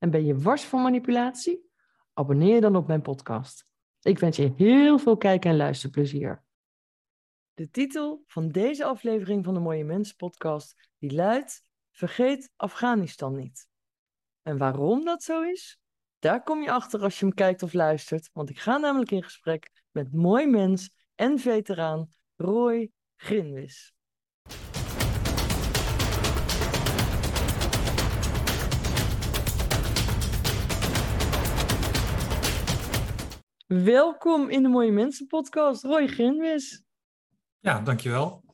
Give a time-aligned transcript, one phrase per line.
[0.00, 1.70] en ben je wars van manipulatie?
[2.12, 3.66] Abonneer je dan op mijn podcast.
[4.00, 6.44] Ik wens je heel veel kijk- en luisterplezier.
[7.54, 13.68] De titel van deze aflevering van de Mooie Mensen podcast die luidt Vergeet Afghanistan niet.
[14.42, 15.80] En waarom dat zo is?
[16.18, 19.22] Daar kom je achter als je hem kijkt of luistert, want ik ga namelijk in
[19.22, 23.94] gesprek met mooi mens en veteraan Roy Grinwis.
[33.74, 36.82] Welkom in de Mooie Mensen podcast, Roy Grinwis.
[37.60, 38.44] Ja, dankjewel.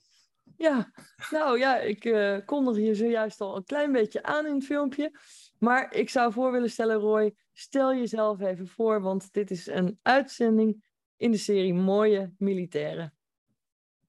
[0.56, 0.92] Ja,
[1.30, 5.18] nou ja, ik uh, kondig je zojuist al een klein beetje aan in het filmpje.
[5.58, 9.98] Maar ik zou voor willen stellen, Roy, stel jezelf even voor, want dit is een
[10.02, 10.84] uitzending
[11.16, 13.14] in de serie Mooie Militairen.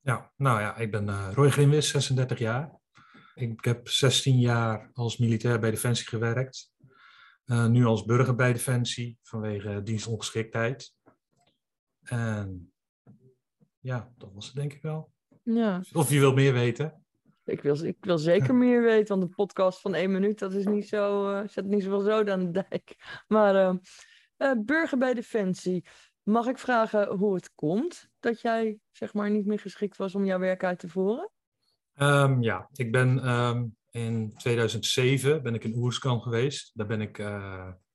[0.02, 2.80] Ja, nou ja, ik ben uh, Roy Grinwis, 36 jaar.
[3.36, 6.72] Ik heb 16 jaar als militair bij Defensie gewerkt.
[7.46, 10.96] Uh, nu als burger bij Defensie vanwege dienstongeschiktheid.
[12.10, 12.72] En
[13.80, 15.12] ja, dat was het denk ik wel.
[15.44, 15.82] Ja.
[15.94, 17.06] Of je wil meer weten?
[17.46, 20.66] Ik wil, ik wil zeker meer weten, want een podcast van één minuut, dat is
[20.66, 22.96] niet zo, uh, zet niet zoveel zo aan de dijk.
[23.28, 23.74] Maar uh,
[24.38, 25.86] uh, burger bij Defensie,
[26.24, 30.26] mag ik vragen hoe het komt dat jij zeg maar niet meer geschikt was om
[30.26, 31.32] jouw werk uit te voeren?
[32.00, 36.72] Um, ja, ik ben um, in 2007 ben ik in Oerskan geweest.
[36.74, 37.18] Daar ben ik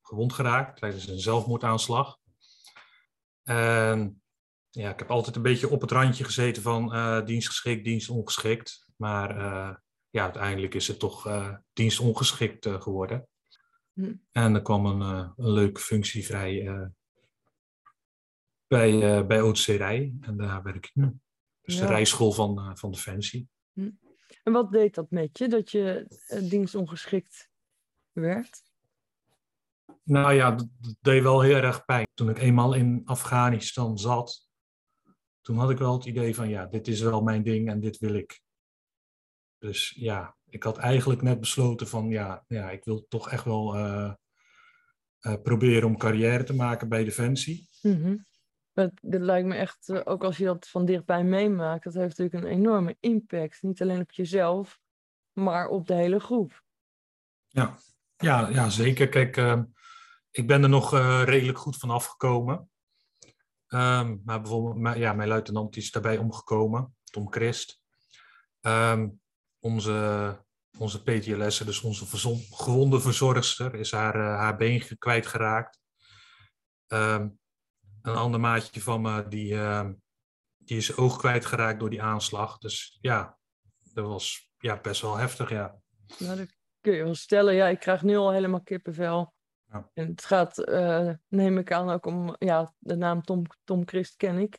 [0.03, 2.19] gewond geraakt tijdens een zelfmoordaanslag.
[3.43, 4.23] En
[4.71, 8.89] ja, ik heb altijd een beetje op het randje gezeten van uh, dienstgeschikt, dienstongeschikt.
[8.97, 9.75] Maar uh,
[10.11, 13.29] ja, uiteindelijk is het toch uh, dienstongeschikt geworden.
[13.93, 14.15] Hm.
[14.33, 15.01] En er kwam een,
[15.37, 16.91] een leuke functie vrij
[18.67, 20.15] bij, bij OTC Rij.
[20.21, 21.19] En daar werk ik nu.
[21.63, 21.81] Dus ja.
[21.81, 23.49] de rijschool van, van Defensie.
[23.73, 23.91] Hm.
[24.43, 26.07] En wat deed dat met je, dat je
[26.49, 27.51] dienstongeschikt
[28.13, 28.72] werd?
[30.03, 30.69] Nou ja, dat
[31.01, 32.07] deed wel heel erg pijn.
[32.15, 34.49] Toen ik eenmaal in Afghanistan zat,
[35.41, 37.99] toen had ik wel het idee van ja, dit is wel mijn ding en dit
[37.99, 38.41] wil ik.
[39.59, 43.77] Dus ja, ik had eigenlijk net besloten van ja, ja ik wil toch echt wel
[43.77, 44.13] uh,
[45.21, 47.69] uh, proberen om carrière te maken bij Defensie.
[47.83, 48.27] Mm-hmm.
[48.73, 52.19] Dat, dat lijkt me echt, uh, ook als je dat van dichtbij meemaakt, dat heeft
[52.19, 53.63] natuurlijk een enorme impact.
[53.63, 54.81] Niet alleen op jezelf,
[55.33, 56.63] maar op de hele groep.
[57.49, 57.79] Ja,
[58.17, 59.09] ja, ja zeker.
[59.09, 59.65] Kijk, ehm,
[60.33, 62.71] ik ben er nog uh, redelijk goed van afgekomen.
[63.69, 67.81] Um, maar bijvoorbeeld, ja, mijn luitenant is daarbij omgekomen, Tom Christ.
[68.61, 69.21] Um,
[69.59, 70.39] onze,
[70.79, 72.07] onze PTLS, dus onze
[72.51, 75.81] gewonde verzorgster, is haar, uh, haar been kwijtgeraakt.
[76.89, 77.39] Um,
[78.03, 79.57] een ander maatje van me, die,
[80.59, 82.59] die is oog kwijtgeraakt door die aanslag.
[82.59, 83.39] Dus ja,
[83.93, 85.81] dat was ja, best wel heftig, ja.
[86.19, 87.55] Nou, dat kun je wel stellen.
[87.55, 89.35] Ja, ik krijg nu al helemaal kippenvel.
[89.73, 89.91] Ja.
[89.95, 94.17] En het gaat, uh, neem ik aan, ook om, ja, de naam Tom, Tom Christ
[94.17, 94.59] ken ik.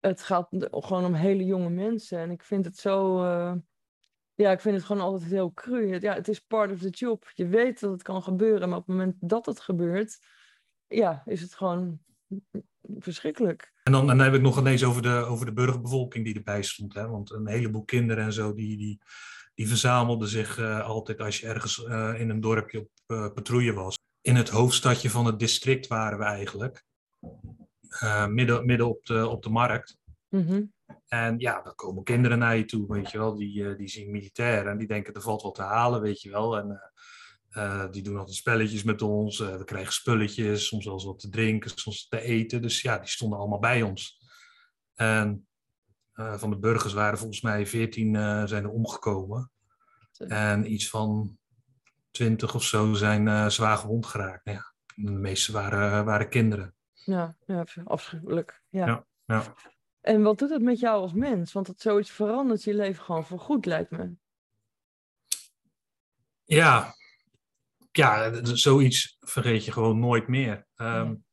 [0.00, 2.18] Het gaat gewoon om hele jonge mensen.
[2.18, 3.54] En ik vind het zo, uh,
[4.34, 6.00] ja, ik vind het gewoon altijd heel cru.
[6.00, 7.30] Ja, het is part of the job.
[7.34, 10.18] Je weet dat het kan gebeuren, maar op het moment dat het gebeurt,
[10.86, 11.98] ja, is het gewoon
[12.98, 13.72] verschrikkelijk.
[13.82, 16.94] En dan, dan heb ik nog ineens over de, over de burgerbevolking die erbij stond.
[16.94, 17.08] Hè?
[17.08, 19.00] Want een heleboel kinderen en zo, die, die,
[19.54, 23.72] die verzamelden zich uh, altijd als je ergens uh, in een dorpje op uh, patrouille
[23.72, 23.97] was.
[24.20, 26.84] In het hoofdstadje van het district waren we eigenlijk.
[28.28, 29.98] midden midden op, de, op de markt.
[30.28, 30.72] Mm-hmm.
[31.08, 33.34] En ja, dan komen kinderen naar je toe, weet je wel.
[33.34, 36.58] Die, die zien militairen en die denken er valt wat te halen, weet je wel.
[36.58, 36.90] En
[37.90, 39.38] die doen altijd spelletjes met ons.
[39.38, 42.62] we krijgen spulletjes, soms wel eens wat te drinken, soms te eten.
[42.62, 44.20] Dus ja, die stonden allemaal bij ons.
[44.94, 45.48] En
[46.14, 49.50] van de burgers waren volgens mij 14 uh, zijn er omgekomen.
[50.18, 51.37] En iets van
[52.10, 54.44] 20 of zo zijn uh, zwaar gewond geraakt.
[54.44, 56.74] Nou ja, de meeste waren, waren kinderen.
[56.92, 58.62] Ja, ja afschuwelijk.
[58.68, 58.86] Ja.
[58.86, 59.54] Ja, ja.
[60.00, 61.52] En wat doet het met jou als mens?
[61.52, 64.12] Want dat zoiets verandert je leven gewoon voor goed, lijkt me.
[66.44, 66.94] Ja,
[67.90, 70.66] ja zoiets vergeet je gewoon nooit meer.
[70.76, 71.24] Um,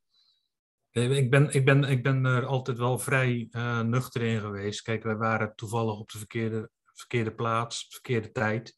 [0.92, 4.82] ik ben, ik, ben, ik ben er altijd wel vrij uh, nuchter in geweest.
[4.82, 8.78] Kijk, wij waren toevallig op de verkeerde, verkeerde plaats, verkeerde tijd.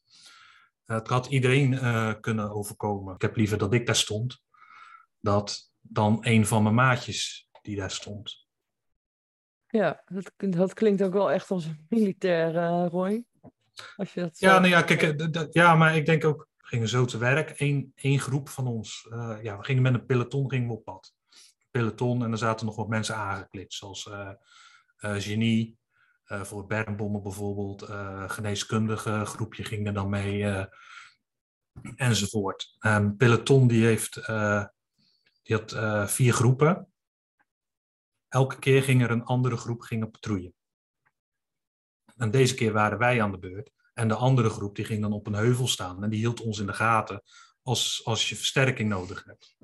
[0.92, 3.14] Het had iedereen uh, kunnen overkomen.
[3.14, 4.42] Ik heb liever dat ik daar stond.
[5.20, 8.46] dat dan een van mijn maatjes die daar stond.
[9.66, 13.24] Ja, dat, dat klinkt ook wel echt als een militair, uh, Roy.
[13.96, 16.88] Als je dat ja, nou ja, kijk, eh, ja, maar ik denk ook, we gingen
[16.88, 17.60] zo te werk.
[17.60, 20.84] Eén één groep van ons, uh, ja, we gingen met een peloton gingen we op
[20.84, 21.14] pad.
[21.70, 24.10] Peloton en er zaten nog wat mensen aangeklikt, zoals
[26.28, 27.82] uh, Genie, voor bermbommen bijvoorbeeld,
[28.30, 30.66] geneeskundige groepje ging er dan mee,
[31.96, 32.76] enzovoort.
[32.80, 34.14] Um, peloton die heeft,
[35.42, 36.92] die had vier groepen.
[38.28, 40.52] Elke keer ging er een andere groep ging patrouille.
[42.16, 43.70] En deze keer waren wij aan de beurt.
[43.94, 46.02] En de andere groep die ging dan op een heuvel staan.
[46.02, 47.22] En die hield ons in de gaten
[47.62, 49.56] als, als je versterking nodig hebt.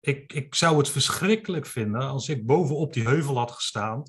[0.00, 4.02] Ik, ik zou het verschrikkelijk vinden als ik bovenop die heuvel had gestaan.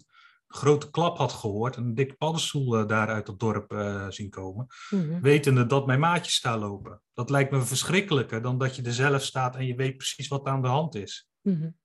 [0.48, 1.76] Grote klap had gehoord.
[1.76, 4.68] En een dikke paddenstoel uh, daar uit het dorp uh, zien komen.
[4.90, 5.22] Mm-hmm.
[5.22, 7.02] Wetende dat mijn maatjes daar lopen.
[7.14, 10.46] Dat lijkt me verschrikkelijker dan dat je er zelf staat en je weet precies wat
[10.46, 11.28] aan de hand is.
[11.42, 11.78] Mm-hmm.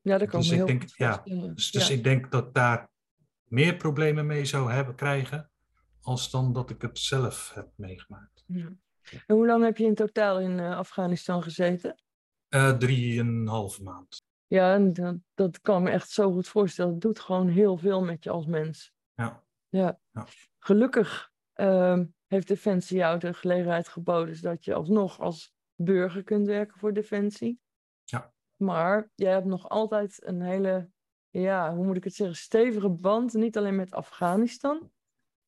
[0.00, 1.22] Ja, dat kan dus ik heel denk, ja,
[1.54, 1.94] Dus, dus ja.
[1.94, 2.90] ik denk dat daar
[3.44, 5.50] meer problemen mee zou hebben krijgen
[6.00, 8.44] als dan dat ik het zelf heb meegemaakt.
[8.46, 8.72] Ja.
[9.26, 12.02] En hoe lang heb je in totaal in uh, Afghanistan gezeten?
[12.48, 14.21] Uh, Drieënhalve maand.
[14.52, 16.92] Ja, dat, dat kan me echt zo goed voorstellen.
[16.92, 18.92] Het doet gewoon heel veel met je als mens.
[19.14, 19.44] Ja.
[19.68, 20.00] Ja.
[20.10, 20.26] ja.
[20.58, 26.78] Gelukkig uh, heeft Defensie jou de gelegenheid geboden zodat je alsnog als burger kunt werken
[26.78, 27.60] voor Defensie.
[28.04, 28.32] Ja.
[28.56, 30.90] Maar jij hebt nog altijd een hele
[31.30, 34.90] ja, hoe moet ik het zeggen, stevige band, niet alleen met Afghanistan,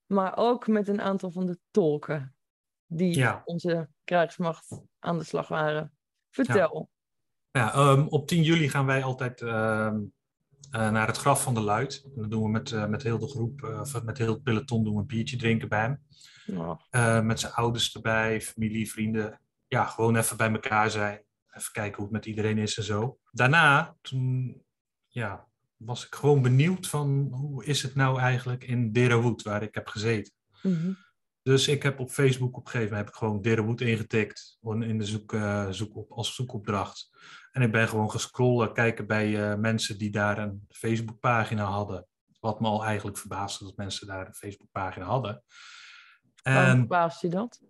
[0.06, 2.37] maar ook met een aantal van de tolken
[2.87, 3.43] die ja.
[3.45, 5.97] onze krijgsmacht aan de slag waren.
[6.31, 6.93] Vertel.
[7.59, 11.55] Ja, ja um, op 10 juli gaan wij altijd uh, uh, naar het graf van
[11.55, 12.03] de Luid.
[12.05, 14.85] En dat doen we met, uh, met heel de groep, of met heel het peloton
[14.85, 16.03] doen we een biertje drinken bij hem.
[16.56, 17.21] Oh.
[17.21, 19.41] met zijn ouders erbij, familie, vrienden.
[19.69, 21.23] Ja, gewoon even bij elkaar zijn.
[21.53, 23.19] Even kijken hoe het met iedereen is en zo.
[23.31, 24.62] Daarna, toen
[25.09, 25.47] ja,
[25.77, 29.87] was ik gewoon benieuwd van hoe is het nou eigenlijk in Derawood, waar ik heb
[29.87, 30.33] gezeten.
[30.62, 30.97] Mm-hmm.
[31.43, 34.99] Dus ik heb op Facebook op een gegeven moment heb ik gewoon Derawood ingetikt in
[34.99, 35.37] de zoek,
[35.71, 37.11] zoek op, als zoekopdracht.
[37.55, 42.06] En ik ben gewoon gescrollen, kijken bij uh, mensen die daar een Facebookpagina hadden.
[42.41, 45.43] Wat me al eigenlijk verbaasde dat mensen daar een Facebookpagina hadden.
[46.43, 47.62] En, Waarom verbaasde je dat?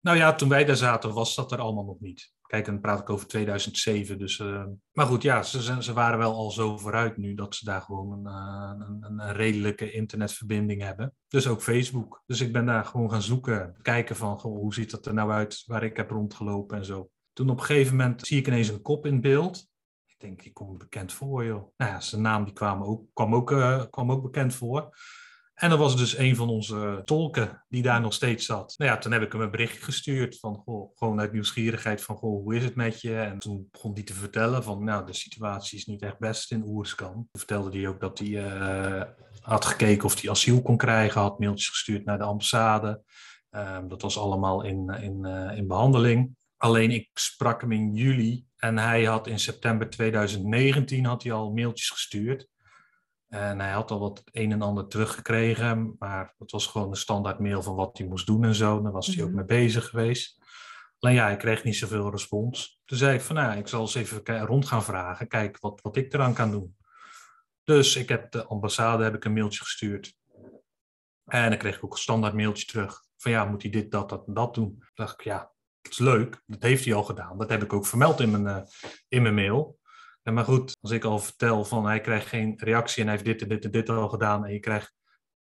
[0.00, 2.32] Nou ja, toen wij daar zaten was dat er allemaal nog niet.
[2.46, 4.18] Kijk, dan praat ik over 2007.
[4.18, 7.64] Dus, uh, maar goed, ja, ze, ze waren wel al zo vooruit nu dat ze
[7.64, 11.14] daar gewoon een, uh, een, een, redelijke internetverbinding hebben.
[11.28, 12.22] Dus ook Facebook.
[12.26, 15.30] Dus ik ben daar gewoon gaan zoeken, kijken van goh, hoe ziet dat er nou
[15.30, 17.10] uit waar ik heb rondgelopen en zo.
[17.32, 19.68] Toen op een gegeven moment zie ik ineens een kop in beeld.
[20.06, 21.72] Ik denk, die komt bekend voor, joh.
[21.76, 24.96] Nou ja, zijn naam die kwam ook, kwam ook, uh, kwam ook bekend voor.
[25.54, 28.74] En dat was dus een van onze tolken die daar nog steeds zat.
[28.76, 30.62] Nou ja, toen heb ik hem een berichtje gestuurd van
[30.94, 33.16] gewoon uit nieuwsgierigheid van goh, hoe is het met je?
[33.16, 36.64] En toen begon hij te vertellen van nou, de situatie is niet echt best in
[36.66, 37.12] Oerskan.
[37.12, 39.02] Toen vertelde hij ook dat hij uh,
[39.40, 43.02] had gekeken of hij asiel kon krijgen, had mailtjes gestuurd naar de ambassade.
[43.50, 46.36] Um, dat was allemaal in, in, uh, in behandeling.
[46.60, 51.52] Alleen ik sprak hem in juli en hij had in september 2019 had hij al
[51.52, 52.48] mailtjes gestuurd.
[53.28, 57.38] En hij had al wat een en ander teruggekregen, maar het was gewoon een standaard
[57.38, 58.82] mail van wat hij moest doen en zo.
[58.82, 59.36] Daar was hij ook Mhm.
[59.36, 60.38] mee bezig geweest.
[60.98, 62.80] Alleen ja, hij kreeg niet zoveel respons.
[62.84, 65.96] Toen zei ik van, nou, ik zal eens even rond gaan vragen, kijk wat, wat
[65.96, 66.76] ik eraan kan doen.
[67.64, 70.14] Dus ik heb de ambassade heb ik een mailtje gestuurd.
[71.24, 73.02] En dan kreeg ik ook een standaard mailtje terug.
[73.16, 74.78] Van ja, moet hij dit, dat, dat en dat doen?
[74.78, 75.52] Toen dacht ik, ja,
[75.82, 76.42] dat is leuk.
[76.46, 77.38] Dat heeft hij al gedaan.
[77.38, 78.62] Dat heb ik ook vermeld in mijn, eh,
[79.08, 79.78] in mijn mail.
[80.22, 83.42] Maar goed, als ik al vertel van hij krijgt geen reactie en hij heeft dit
[83.42, 84.44] en dit en dit al gedaan.
[84.44, 84.94] En je krijgt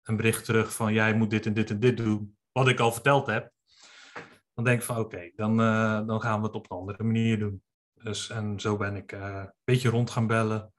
[0.03, 2.37] een bericht terug van jij moet dit en dit en dit doen.
[2.51, 3.51] Wat ik al verteld heb.
[4.53, 7.39] Dan denk ik van oké, dan, eh, dan gaan we het op een andere manier
[7.39, 7.63] doen.
[7.93, 10.73] Dus, en zo ben ik eh, een beetje rond gaan bellen.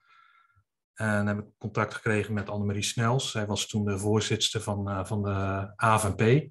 [0.94, 3.30] En heb ik contact gekregen met Annemarie Snels.
[3.30, 6.48] Zij was toen de voorzitter van, van de AVNP,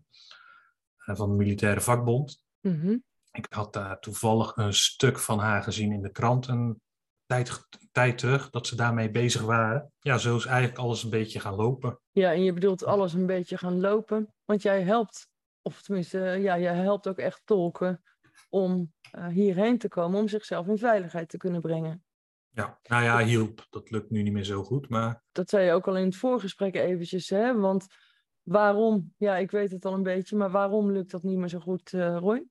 [0.95, 2.44] van de Militaire Vakbond.
[2.65, 2.97] Mhm.
[3.31, 6.81] Ik had daar toevallig een stuk van haar gezien in de krant een
[7.25, 9.93] tijd, tijd terug, dat ze daarmee bezig waren.
[9.99, 11.99] Ja, zo is eigenlijk alles een beetje gaan lopen.
[12.11, 14.33] Ja, en je bedoelt alles een beetje gaan lopen.
[14.45, 15.29] Want jij helpt,
[15.61, 18.03] of tenminste, ja, jij helpt ook echt tolken
[18.49, 22.03] om eh, hierheen te komen, om zichzelf in veiligheid te kunnen brengen.
[22.49, 23.67] Ja, nou ja, hielp.
[23.69, 26.15] Dat lukt nu niet meer zo goed, maar Dat zei je ook al in het
[26.15, 27.55] voorgesprek eventjes, hè?
[27.55, 27.87] Want
[28.41, 31.59] waarom, ja, ik weet het al een beetje, maar waarom lukt dat niet meer zo
[31.59, 32.45] goed, eh, Roy?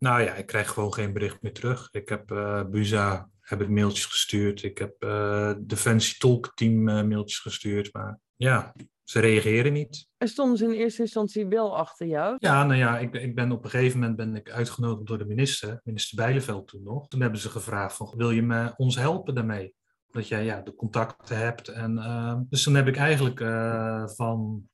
[0.00, 1.88] Nou ja, ik krijg gewoon geen bericht meer terug.
[1.90, 4.62] Ik heb eh Buza heb ik mailtjes gestuurd.
[4.62, 7.92] Ik heb uh, Defensie Tolkteam uh, mailtjes gestuurd.
[7.92, 10.08] Maar ja, ze reageren niet.
[10.16, 12.36] En stonden ze in eerste instantie wel achter jou?
[12.38, 15.26] Ja, nou ja, ik, ik ben op een gegeven moment ben ik uitgenodigd door de
[15.26, 17.08] minister, minister Bijleveld toen nog.
[17.08, 19.74] Toen hebben ze gevraagd van, wil je me, ons helpen daarmee?
[20.10, 21.68] Dat jij ja, de contacten hebt.
[21.68, 24.68] En, uh, dus dan heb ik eigenlijk uh, van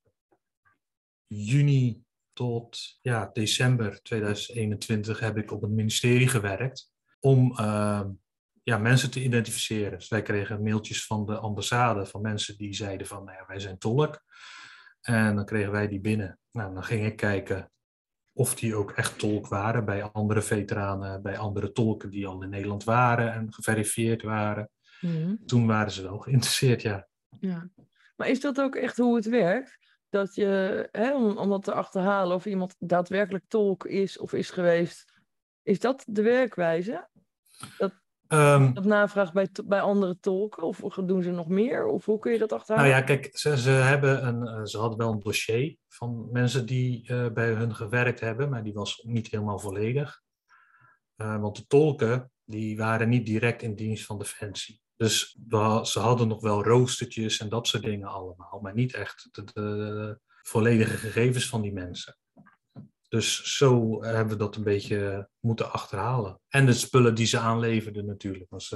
[1.27, 2.05] juni
[2.37, 6.91] tot ja, december 2021 heb ik op het ministerie gewerkt
[7.21, 8.05] om uh,
[8.63, 9.99] ja, mensen te identificeren.
[9.99, 13.59] Dus wij kregen mailtjes van de ambassade van mensen die zeiden van nou ja, wij
[13.59, 14.23] zijn tolk.
[15.01, 16.39] En dan kregen wij die binnen.
[16.53, 17.71] Nou, dan ging ik kijken
[18.33, 22.49] of die ook echt tolk waren bij andere veteranen, bij andere tolken die al in
[22.49, 24.71] Nederland waren en geverifieerd waren.
[25.01, 25.39] Mm.
[25.47, 27.09] Toen waren ze wel geïnteresseerd, ja.
[27.41, 27.69] ja.
[28.17, 29.86] Maar is dat ook echt hoe het werkt?
[30.17, 34.51] Dat je, hè, om, om dat te achterhalen of iemand daadwerkelijk tolk is of is
[34.51, 35.13] geweest,
[35.63, 37.09] is dat de werkwijze?
[37.79, 37.93] Dat,
[38.29, 40.63] Um, dat navraag bij, bij andere tolken?
[40.63, 41.87] Of doen ze nog meer?
[41.87, 42.91] Of hoe kun je dat achterhalen?
[42.91, 46.67] Nou ja, kijk, ze, ze, hebben een, eh, ze hadden wel een dossier van mensen
[46.67, 50.23] die uh, bij hun gewerkt hebben, maar die was niet helemaal volledig.
[51.17, 54.81] Uh, want de tolken, die waren niet direct in dienst van Defensie.
[54.97, 55.37] Dus
[55.83, 60.97] ze hadden nog wel roostertjes en dat soort dingen allemaal, maar niet echt de, volledige
[60.97, 62.17] gegevens van die mensen.
[63.09, 66.41] Dus zo hebben we dat een beetje moeten achterhalen.
[66.49, 68.51] En de spullen die ze aanleverden natuurlijk.
[68.51, 68.71] Want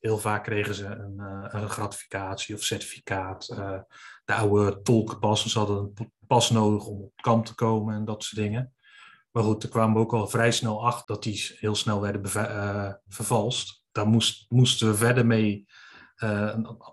[0.00, 3.48] heel vaak kregen ze een, uh, een gratificatie of certificaat.
[3.50, 3.78] Uh,
[4.24, 8.24] de oude tolkenpas, ze hadden een pas nodig om op kamp te komen en dat
[8.24, 8.74] soort dingen.
[9.30, 12.22] Maar goed, er kwamen we ook al vrij snel achter dat die heel snel werden
[12.36, 13.84] uh, vervalst.
[13.96, 15.66] Daar moest, moesten we verder mee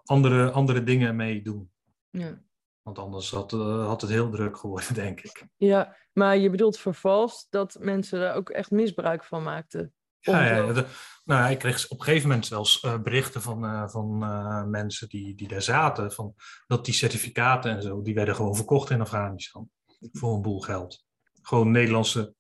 [0.04, 1.72] andere, andere dingen mee doen.
[2.10, 2.42] Ja.
[2.82, 5.46] Want anders had, had het heel druk geworden, denk ik.
[5.58, 9.94] Ja, maar je bedoelt vervalst dat mensen er ook echt misbruik van maakten.
[10.20, 10.86] Ja, ja
[11.24, 15.10] nou, ik kreeg op een gegeven moment zelfs uh, berichten van, uh, van uh, mensen
[15.10, 16.34] die, die daar zaten, van,
[16.68, 19.70] dat die certificaten en zo, die werden gewoon verkocht in Afghanistan.
[20.12, 21.06] Voor een boel geld.
[21.42, 22.34] Gewoon Nederlandse,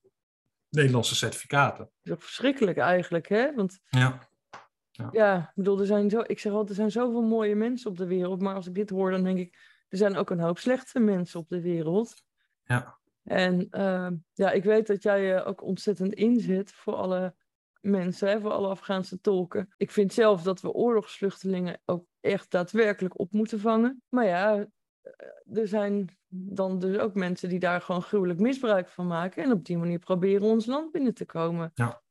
[0.70, 1.84] Nederlandse certificaten.
[1.84, 3.53] Dat is ook verschrikkelijk eigenlijk, hè?
[3.55, 4.32] Want ja.
[4.95, 7.89] Ja, ja ik bedoel, er zijn zo, ik zeg altijd, er zijn zoveel mooie mensen
[7.89, 9.57] op de wereld, maar als ik dit hoor, dan denk ik,
[9.89, 12.23] er zijn ook een hoop slechte mensen op de wereld.
[12.63, 13.00] Ja.
[13.23, 17.35] En uh, ja, ik weet dat jij je ook ontzettend inzet voor alle
[17.81, 19.73] mensen, hè, voor alle Afghaanse tolken.
[19.77, 24.01] Ik vind zelf dat we oorlogsvluchtelingen ook echt daadwerkelijk op moeten vangen.
[24.09, 24.67] Maar ja,
[25.01, 29.51] eh, er zijn dan dus ook mensen die daar gewoon gruwelijk misbruik van maken en
[29.51, 31.71] op die manier proberen ons land binnen te komen.
[31.73, 32.01] Ja.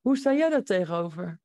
[0.00, 1.40] Hoe sta jij daar tegenover?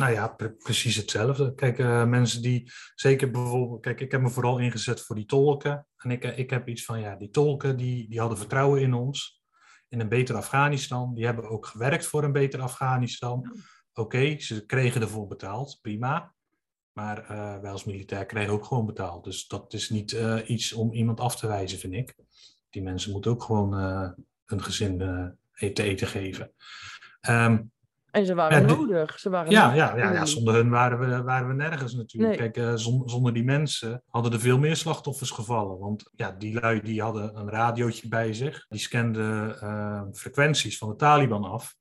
[0.00, 1.54] Nou ja, precies hetzelfde.
[1.54, 5.86] Kijk, uh, mensen die, zeker bijvoorbeeld, kijk, ik heb me vooral ingezet voor die tolken.
[5.96, 9.42] En ik, ik heb iets van, ja, die tolken, die, die hadden vertrouwen in ons,
[9.88, 11.14] in een beter Afghanistan.
[11.14, 13.52] Die hebben ook gewerkt voor een beter Afghanistan.
[13.92, 16.34] Oké, ze kregen ervoor betaald, prima.
[16.92, 19.24] Maar uh, wij als militair kregen ook gewoon betaald.
[19.24, 22.14] Dus dat is niet uh, iets om iemand af te wijzen, vind ik.
[22.70, 23.72] Die mensen moeten ook gewoon
[24.44, 24.98] hun gezin
[25.52, 26.52] te eten geven.
[27.28, 27.72] Um,
[28.10, 29.18] en ze waren nodig.
[29.18, 32.36] Ze waren ja, ja, ja, ja, zonder hun waren we, waren we nergens natuurlijk.
[32.36, 32.72] Kijk, uh,
[33.04, 35.78] zonder die mensen hadden er veel meer slachtoffers gevallen.
[35.78, 38.66] Want ja, die lui die hadden een radiootje bij zich.
[38.68, 41.76] Die scanden uh, frequenties van de Taliban af.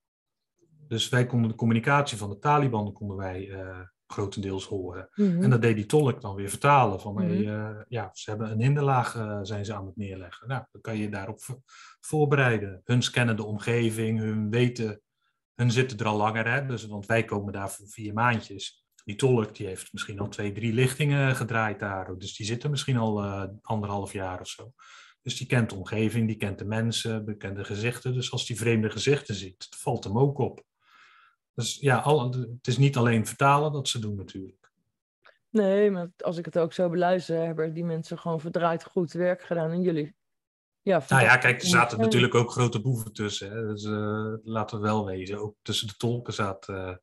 [0.87, 5.09] Dus wij konden de communicatie van de Taliban konden wij uh, grotendeels horen.
[5.15, 5.43] Mm-hmm.
[5.43, 6.99] En dat deed die tolk dan weer vertalen.
[6.99, 10.47] Van hey, ja, ze hebben een hinderlaag zijn ze aan het neerleggen.
[10.47, 11.39] Nou, dan kan je daarop
[11.99, 12.81] voorbereiden.
[12.83, 15.01] Hun scannen de omgeving, hun weten
[15.59, 16.65] hun zitten er al langer, hè?
[16.65, 18.85] Dus, want wij komen daar voor vier maandjes.
[19.03, 22.17] Die tolk die heeft misschien al twee, drie lichtingen gedraaid daar.
[22.17, 24.73] Dus die zitten misschien al uh, anderhalf jaar of zo.
[25.21, 28.13] Dus die kent de omgeving, die kent de mensen, bekende gezichten.
[28.13, 30.63] Dus als die vreemde gezichten ziet, valt hem ook op.
[31.53, 34.71] Dus ja, al, het is niet alleen vertalen dat ze doen natuurlijk.
[35.49, 39.41] Nee, maar als ik het ook zo beluister, hebben die mensen gewoon verdraaid goed werk
[39.41, 39.71] gedaan.
[39.71, 40.15] En jullie
[40.81, 43.51] ja, nou ja, kijk, er zaten natuurlijk ook grote boeven tussen.
[43.51, 43.67] Hè.
[43.67, 46.95] Dus uh, laten we wel wezen, ook tussen de tolken zaten, uh,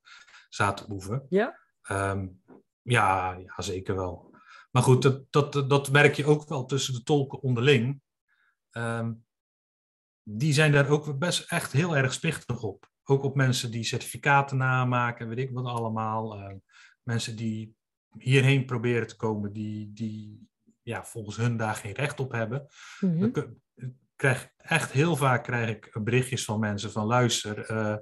[0.49, 1.26] zaten boeven.
[1.28, 1.59] Ja?
[1.90, 2.42] Um,
[2.83, 4.35] ja, ja, zeker wel.
[4.71, 8.00] Maar goed, dat, dat, dat merk je ook wel tussen de tolken onderling.
[8.71, 9.25] Um,
[10.23, 12.90] die zijn daar ook best echt heel erg spichtig op.
[13.04, 16.38] Ook op mensen die certificaten namaken, weet ik wat allemaal.
[16.38, 16.54] Uh,
[17.02, 17.75] mensen die
[18.18, 20.49] hierheen proberen te komen, die, die
[20.87, 22.66] ja, volgens hun daar geen recht op hebben.
[23.00, 23.59] Mm -hmm
[24.16, 27.97] krijg echt heel vaak krijg ik berichtjes van mensen van luister, uh,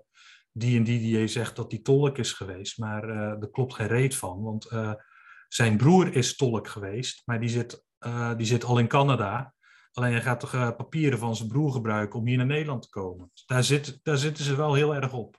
[0.53, 3.87] die en die die zegt dat die tolk is geweest, maar uh, er klopt geen
[3.87, 4.93] reet van, want uh,
[5.49, 7.85] zijn broer is tolk geweest, maar die zit,
[8.37, 9.55] die zit al in Canada.
[9.93, 13.31] Alleen hij gaat toch papieren van zijn broer gebruiken om hier naar Nederland te komen.
[13.47, 15.37] Daar, zit, daar zitten ze wel heel erg op.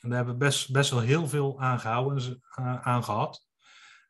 [0.00, 2.40] En daar hebben we best, best wel heel veel aan gehouden,
[2.82, 3.46] aan gehad.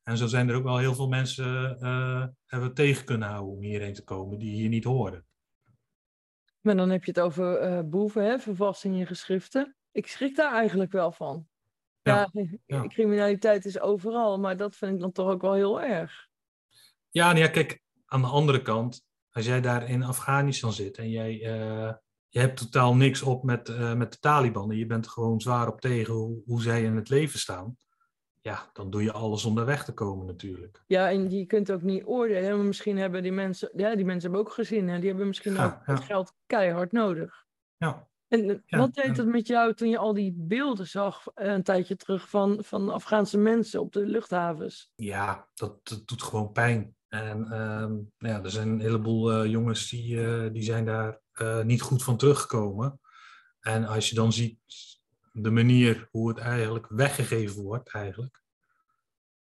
[0.04, 3.62] En zo zijn er ook wel heel veel mensen uh, hebben tegen kunnen houden om
[3.62, 5.26] hierheen te komen die hier niet hoorden.
[6.60, 9.76] Maar dan heb je het over uh, boeven, hè, vervast in geschriften.
[9.92, 11.48] Ik schrik daar eigenlijk wel van.
[12.02, 12.30] Ja,
[12.66, 16.28] ja, criminaliteit is overal, maar dat vind ik dan toch ook wel heel erg.
[17.10, 21.10] Ja, nou ja, kijk, aan de andere kant, als jij daar in Afghanistan zit en
[21.10, 21.92] jij uh,
[22.28, 25.40] je hebt totaal niks op met, uh, met de Taliban en je bent er gewoon
[25.40, 27.76] zwaar op tegen hoe, hoe zij in het leven staan,
[28.44, 30.82] ja, dan doe je alles om daar weg te komen natuurlijk.
[30.86, 32.56] Ja, en je kunt ook niet oordelen.
[32.56, 35.58] Maar misschien hebben die mensen, ja, die mensen hebben ook gezin en die hebben misschien
[35.58, 37.44] ook het geld keihard nodig.
[37.76, 38.08] Ja.
[38.28, 41.96] En wat deed het met jou toen je al die beelden zag eh, een tijdje
[41.96, 44.90] terug van, van Afghaanse mensen op de luchthavens?
[44.94, 46.96] Ja, dat, dat doet gewoon pijn.
[47.08, 51.20] En uh, ja, er zijn een heleboel uh, jongens die, uh, die zijn daar
[51.64, 53.00] niet goed van teruggekomen.
[53.60, 54.58] En als je dan ziet
[55.36, 58.42] de manier hoe het eigenlijk weggegeven wordt, eigenlijk.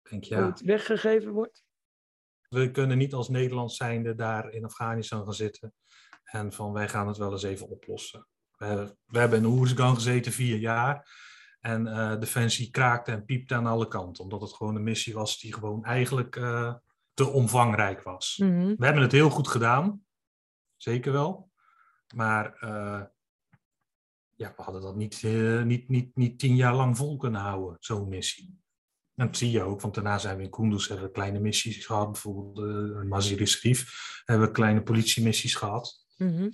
[0.09, 1.65] Denk, ja, hoe het weggegeven wordt?
[2.49, 5.73] We kunnen niet als Nederland zijnde daar in Afghanistan gaan zitten
[6.23, 8.27] en van wij gaan het wel eens even oplossen.
[8.57, 11.09] We, we hebben in Oersgan gezeten vier jaar
[11.59, 15.39] en uh, Defensie kraakte en piepte aan alle kanten, omdat het gewoon een missie was
[15.39, 16.73] die gewoon eigenlijk uh,
[17.13, 18.37] te omvangrijk was.
[18.37, 18.75] Mm -hmm.
[18.77, 20.05] We hebben het heel goed gedaan,
[20.77, 21.51] zeker wel,
[22.15, 23.01] maar uh,
[24.35, 27.77] ja, we hadden dat niet, uh, niet, niet, niet tien jaar lang vol kunnen houden,
[27.79, 28.63] zo'n missie.
[29.15, 31.85] En dat zie je ook, want daarna zijn we in Kunduz, hebben we kleine missies
[31.85, 33.91] gehad, bijvoorbeeld uh, Mazir Sharif,
[34.25, 36.05] hebben we kleine politiemissies gehad.
[36.17, 36.51] Mm -hmm.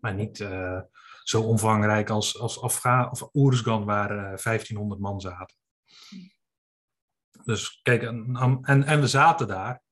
[0.00, 0.80] Maar niet uh,
[1.22, 5.56] zo omvangrijk als, als Afga of Oersgan, waar 1500 man zaten.
[7.44, 9.82] Dus kijk, en, en, en we zaten daar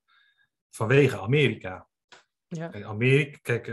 [0.70, 1.88] vanwege Amerika.
[2.46, 2.68] Ja.
[2.68, 3.66] Kijk, Amerika, kijk,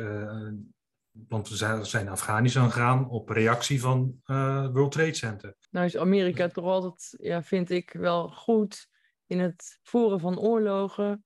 [1.27, 1.55] want we
[1.85, 5.55] zijn, naar Afghanistan gegaan op reactie van uh, World Trade Center.
[5.69, 8.89] Nou is Amerika toch altijd, ja, vind ik, wel goed
[9.25, 11.25] in het voeren van oorlogen,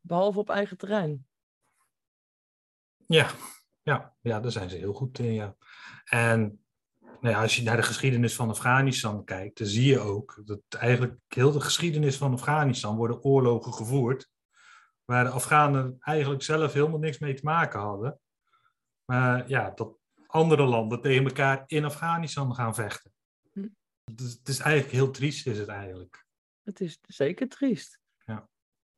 [0.00, 1.26] behalve op eigen terrein.
[3.06, 3.30] Ja,
[3.82, 5.56] ja, ja daar zijn ze heel goed in, ja.
[6.04, 6.64] En
[7.20, 10.60] nou ja, als je naar de geschiedenis van Afghanistan kijkt, dan zie je ook dat
[10.68, 14.30] eigenlijk heel de geschiedenis van Afghanistan worden oorlogen gevoerd,
[15.04, 18.20] waar de Afghanen eigenlijk zelf helemaal niks mee te maken hadden.
[19.10, 23.12] Maar ja, dat andere landen tegen elkaar in Afghanistan gaan vechten.
[23.52, 23.68] Hm.
[24.04, 26.26] Het, is, het is eigenlijk heel triest, is het eigenlijk.
[26.62, 28.00] Het is zeker triest.
[28.24, 28.48] Ja.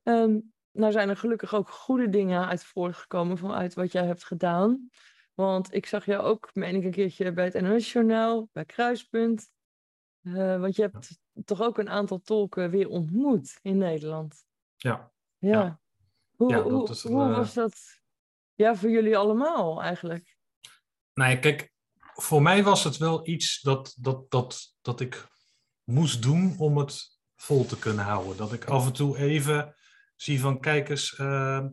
[0.03, 4.89] Um, nou zijn er gelukkig ook goede dingen uit voortgekomen vanuit wat jij hebt gedaan.
[5.35, 9.51] Want ik zag jou ook, meen ik, een keertje bij het NOS-journaal, bij Kruispunt.
[10.23, 11.43] Uh, want je hebt ja.
[11.45, 14.45] toch ook een aantal tolken weer ontmoet in Nederland.
[14.77, 15.13] Ja.
[15.39, 15.51] Ja.
[15.63, 15.81] ja.
[16.37, 18.02] Hoe, Ja, hoe eh, was dat
[18.55, 20.37] ja, voor jullie allemaal eigenlijk?
[21.15, 21.73] Nee, kijk,
[22.15, 25.27] voor mij was het wel iets dat, dat, dat, dat ik
[25.85, 28.37] moest doen om het vol te kunnen houden.
[28.37, 29.75] Dat ik af en toe even
[30.17, 31.65] zie van, kijk eens, uh,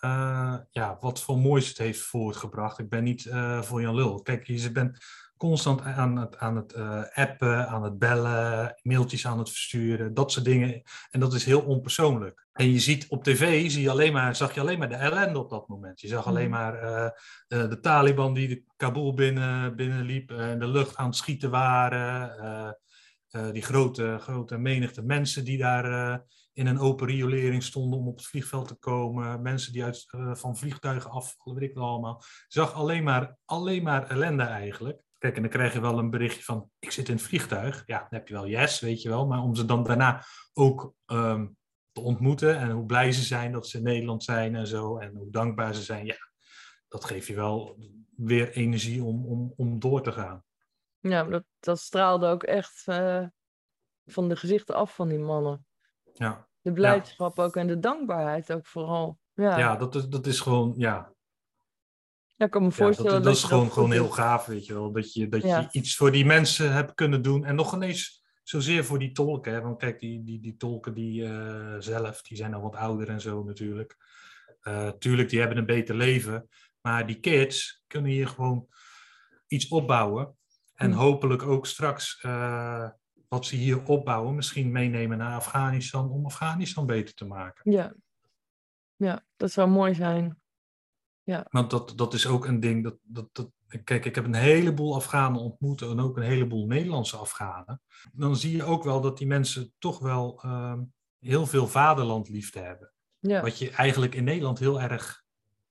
[0.00, 2.78] uh, ja, wat voor moois het heeft voortgebracht.
[2.78, 4.22] Ik ben niet uh, voor Jan Lul.
[4.22, 4.98] Kijk, je bent
[5.38, 10.32] constant aan het, aan het uh, appen, aan het bellen, mailtjes aan het versturen, dat
[10.32, 10.82] soort dingen.
[11.10, 12.46] En dat is heel onpersoonlijk.
[12.52, 15.38] En je ziet op tv, zie je alleen maar, zag je alleen maar de ellende
[15.38, 16.00] op dat moment.
[16.00, 17.10] Je zag alleen maar uh,
[17.46, 22.76] de, de, Taliban die de Kabul binnen, binnenliep en de lucht aan het schieten waren.
[23.52, 26.22] Die grote, grote menigte mensen die daar
[26.52, 29.42] in een open riolering stonden om op het vliegveld te komen.
[29.42, 32.22] Mensen die uit, van vliegtuigen afvallen, weet ik wel allemaal.
[32.22, 35.02] Je zag alleen maar, alleen maar ellende eigenlijk.
[35.18, 37.82] Kijk, en dan krijg je wel een berichtje van, ik zit in het vliegtuig.
[37.86, 39.26] Ja, dan heb je wel yes, weet je wel.
[39.26, 41.56] Maar om ze dan daarna ook um,
[41.92, 44.98] te ontmoeten en hoe blij ze zijn dat ze in Nederland zijn en zo.
[44.98, 46.06] En hoe dankbaar ze zijn.
[46.06, 46.16] Ja,
[46.88, 47.78] dat geeft je wel
[48.16, 50.44] weer energie om, om, om door te gaan.
[51.00, 53.26] Ja, dat, dat straalde ook echt uh,
[54.06, 55.66] van de gezichten af van die mannen.
[56.12, 56.48] Ja.
[56.60, 57.42] De blijdschap ja.
[57.42, 59.18] ook en de dankbaarheid ook vooral.
[59.32, 61.12] Ja, ja dat, is, dat is gewoon, ja,
[62.38, 64.72] ja, ik kan me voorstellen dat, dat, dat is gewoon, gewoon heel gaaf, weet je
[64.72, 64.92] wel.
[64.92, 67.44] Dat je, dat je iets voor die mensen hebt kunnen doen.
[67.44, 69.52] En nog ineens zozeer voor die tolken.
[69.52, 69.60] Hè?
[69.60, 73.20] Want kijk, die, die, die tolken die eh, zelf, die zijn al wat ouder en
[73.20, 73.96] zo natuurlijk.
[74.60, 76.48] Eh, tuurlijk, die hebben een beter leven.
[76.80, 78.68] Maar die kids kunnen hier gewoon
[79.46, 80.36] iets opbouwen.
[80.74, 81.00] En Hmm.
[81.00, 82.88] hopelijk ook straks eh,
[83.28, 87.72] wat ze hier opbouwen, misschien meenemen naar Afghanistan om Afghanistan beter te maken.
[87.72, 87.94] Ja.
[88.96, 90.38] ja, dat zou mooi zijn.
[91.50, 92.84] Want dat, dat is ook een ding.
[92.84, 93.50] Dat, dat, dat,
[93.84, 97.80] kijk, ik heb een heleboel Afghanen ontmoet en ook een heleboel Nederlandse Afghanen.
[98.12, 100.82] Dan zie je ook wel dat die mensen toch wel ehm,
[101.18, 102.92] heel veel vaderlandliefde hebben.
[103.18, 103.42] Ja.
[103.42, 105.24] Wat je eigenlijk in Nederland heel erg,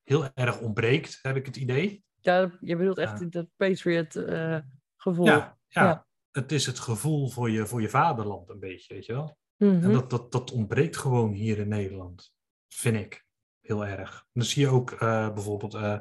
[0.04, 2.04] heel erg ontbreekt, heb ik het idee.
[2.22, 3.26] ja, je bedoelt echt Ja.
[3.26, 4.58] dat Patriot eh,
[4.96, 5.26] gevoel.
[5.26, 5.84] Ja, ja.
[5.84, 6.08] Ja.
[6.32, 9.38] het is het gevoel voor je, voor je vaderland een beetje, weet je wel.
[9.58, 9.84] Mhm.
[9.84, 12.34] En dat, dat, dat ontbreekt gewoon hier in Nederland,
[12.67, 13.26] vind ik
[13.68, 14.26] heel erg.
[14.34, 16.00] Dan zie je ook eh, bijvoorbeeld, eh,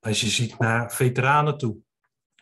[0.00, 1.78] als je ziet naar veteranen toe.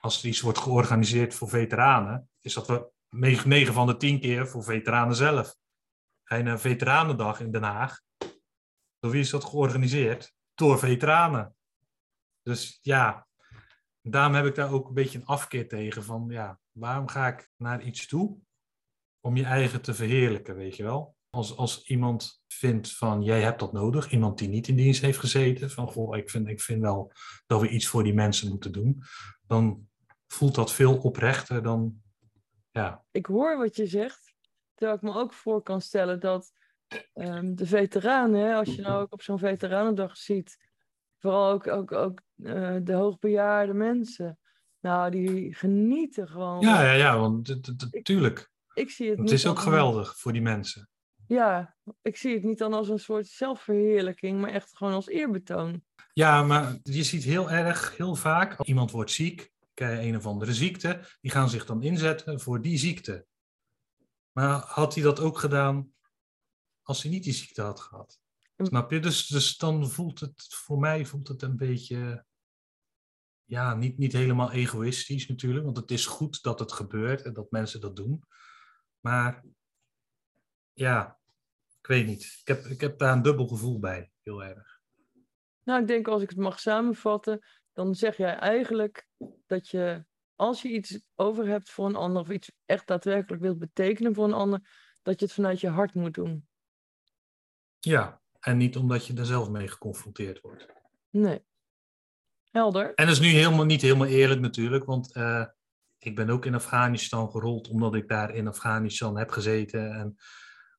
[0.01, 4.49] Als er iets wordt georganiseerd voor veteranen, is dat we 9 van de 10 keer
[4.49, 5.57] voor veteranen zelf.
[6.25, 8.01] Ga je naar een veteranendag in Den Haag,
[8.99, 10.35] door wie is dat georganiseerd?
[10.55, 11.57] Door veteranen.
[12.43, 13.27] Dus ja,
[14.03, 17.51] daarom heb ik daar ook een beetje een afkeer tegen van, ja, waarom ga ik
[17.57, 18.39] naar iets toe
[19.21, 21.17] om je eigen te verheerlijken, weet je wel?
[21.31, 25.19] Als, als iemand vindt van, jij hebt dat nodig, iemand die niet in dienst heeft
[25.19, 27.13] gezeten, van, goh, ik vind, ik vind wel
[27.47, 29.03] dat we iets voor die mensen moeten doen,
[29.47, 29.89] dan
[30.27, 32.03] voelt dat veel oprechter dan,
[32.71, 33.05] ja.
[33.11, 34.35] Ik hoor wat je zegt,
[34.75, 36.53] terwijl ik me ook voor kan stellen dat
[37.13, 40.57] ehm, de veteranen, hè, als je nou ook op zo'n veteranendag ziet,
[41.19, 44.39] vooral ook, ook, ook eh, de hoogbejaarde mensen,
[44.81, 46.61] nou, die genieten gewoon.
[46.61, 48.51] Ja, ja, ja, want het- het- het- tuurlijk.
[48.75, 50.89] Ik zie het Het is ook geweldig voor die mensen.
[51.29, 55.85] Ja, ik zie het niet dan als een soort zelfverheerlijking, maar echt gewoon als eerbetoon.
[56.13, 60.17] Ja, maar je ziet heel erg, heel vaak, als iemand wordt ziek, krijg je een
[60.17, 63.27] of andere ziekte, die gaan zich dan inzetten voor die ziekte.
[64.33, 65.93] Maar had hij dat ook gedaan
[66.83, 68.21] als hij niet die ziekte had gehad?
[68.57, 68.67] Mm.
[68.67, 69.01] Snap je?
[69.01, 72.25] Dus, dus dan voelt het, voor mij voelt het een beetje,
[73.45, 77.51] ja, niet, niet helemaal egoïstisch natuurlijk, want het is goed dat het gebeurt en dat
[77.51, 78.23] mensen dat doen.
[79.01, 79.45] Maar
[80.73, 81.18] ja,
[81.89, 82.39] weet niet.
[82.41, 84.81] Ik heb, ik heb daar een dubbel gevoel bij, heel erg.
[85.65, 89.07] Nou, ik denk als ik het mag samenvatten, dan zeg jij eigenlijk
[89.47, 93.59] dat je, als je iets over hebt voor een ander, of iets echt daadwerkelijk wilt
[93.59, 94.61] betekenen voor een ander,
[95.03, 96.49] dat je het vanuit je hart moet doen.
[97.79, 100.67] Ja, en niet omdat je er zelf mee geconfronteerd wordt.
[101.11, 101.45] Nee.
[102.51, 102.95] Helder.
[102.95, 105.45] En dat is nu helemaal niet helemaal eerlijk natuurlijk, want eh,
[105.99, 109.93] ik ben ook in Afghanistan gerold omdat ik daar in Afghanistan heb gezeten.
[109.93, 110.17] En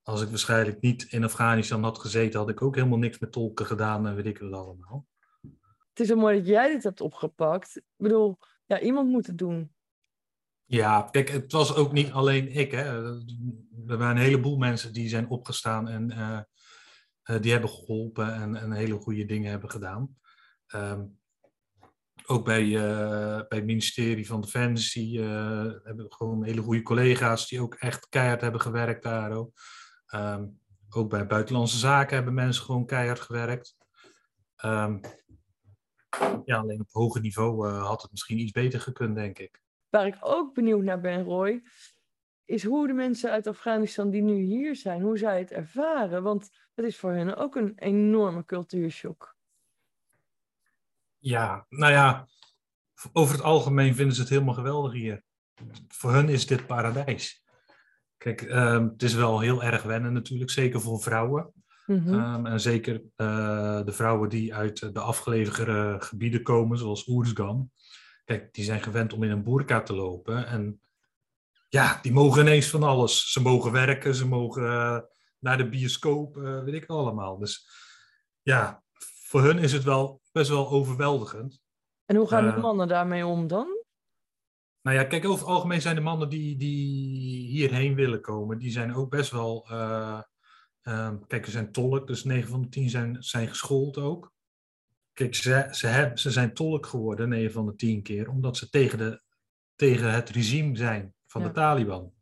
[0.04, 3.66] als ik waarschijnlijk niet in Afghanistan had gezeten, had ik ook helemaal niks met tolken
[3.66, 5.08] gedaan en weet ik wat allemaal.
[5.90, 7.76] Het is zo mooi dat jij dit hebt opgepakt.
[7.76, 9.74] Ik bedoel, ja, iemand moet het doen.
[10.66, 12.72] Ja, kijk, het was ook niet alleen ik.
[12.72, 12.84] Hè.
[13.88, 16.40] Er waren een heleboel mensen die zijn opgestaan en eh,
[17.24, 20.18] eh, die hebben geholpen en, en hele goede dingen hebben gedaan.
[20.68, 21.06] Ehm,
[22.30, 25.28] ook bij, eh, bij het ministerie van Defensie eh,
[25.84, 29.52] hebben we gewoon hele goede collega's die ook echt keihard hebben gewerkt daar ook.
[30.10, 30.48] Ehm,
[30.90, 33.78] ook bij buitenlandse zaken hebben mensen gewoon keihard gewerkt.
[34.56, 35.00] Ehm,
[36.46, 39.62] ja, alleen op hoger niveau eh, had het misschien iets beter gekund, denk ik.
[39.90, 41.64] Waar ik ook benieuwd naar ben, Roy,
[42.46, 46.24] is hoe de mensen uit Afghanistan die nu hier zijn, hoe zij het ervaren.
[46.24, 49.38] Want het is voor hen ook een enorme cultuurshock.
[51.18, 52.28] Ja, nou ja,
[53.14, 55.24] over het algemeen vinden ze het helemaal geweldig hier.
[55.88, 57.44] Voor hun is dit paradijs.
[58.20, 61.54] Kijk, ehm, het is wel heel erg wennen natuurlijk, zeker voor vrouwen.
[61.86, 62.14] Mhm.
[62.14, 67.72] Ehm, en zeker eh, de vrouwen die uit de afgelegene gebieden komen, zoals Oersgan.
[68.26, 70.48] Kijk, die zijn gewend om in een boerka te lopen.
[70.48, 70.82] En
[71.70, 73.32] ja, die mogen ineens van alles.
[73.32, 75.00] Ze mogen werken, ze mogen eh,
[75.40, 77.38] naar de bioscoop, eh, weet ik allemaal.
[77.38, 77.70] Dus
[78.42, 78.84] ja,
[79.24, 81.62] voor hun is het wel best wel overweldigend.
[82.06, 83.79] En hoe gaan de mannen daarmee om dan?
[84.82, 88.72] Nou ja, kijk, over het algemeen zijn de mannen die, die hierheen willen komen, die
[88.72, 89.66] zijn ook best wel.
[89.70, 90.22] eh,
[90.82, 94.34] ehm, kijk, er zijn tolk, dus 9 van de 10 zijn, zijn geschoold ook.
[95.14, 98.70] Kijk, ze, ze, hebben, ze zijn tolk geworden, 9 van de 10 keer, omdat ze
[98.70, 99.22] tegen, de,
[99.76, 101.48] tegen het regime zijn van Ja.
[101.48, 102.14] de Taliban.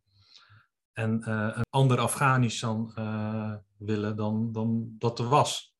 [0.93, 5.75] En eh, een ander Afghanistan eh, willen dan, dan dat er was.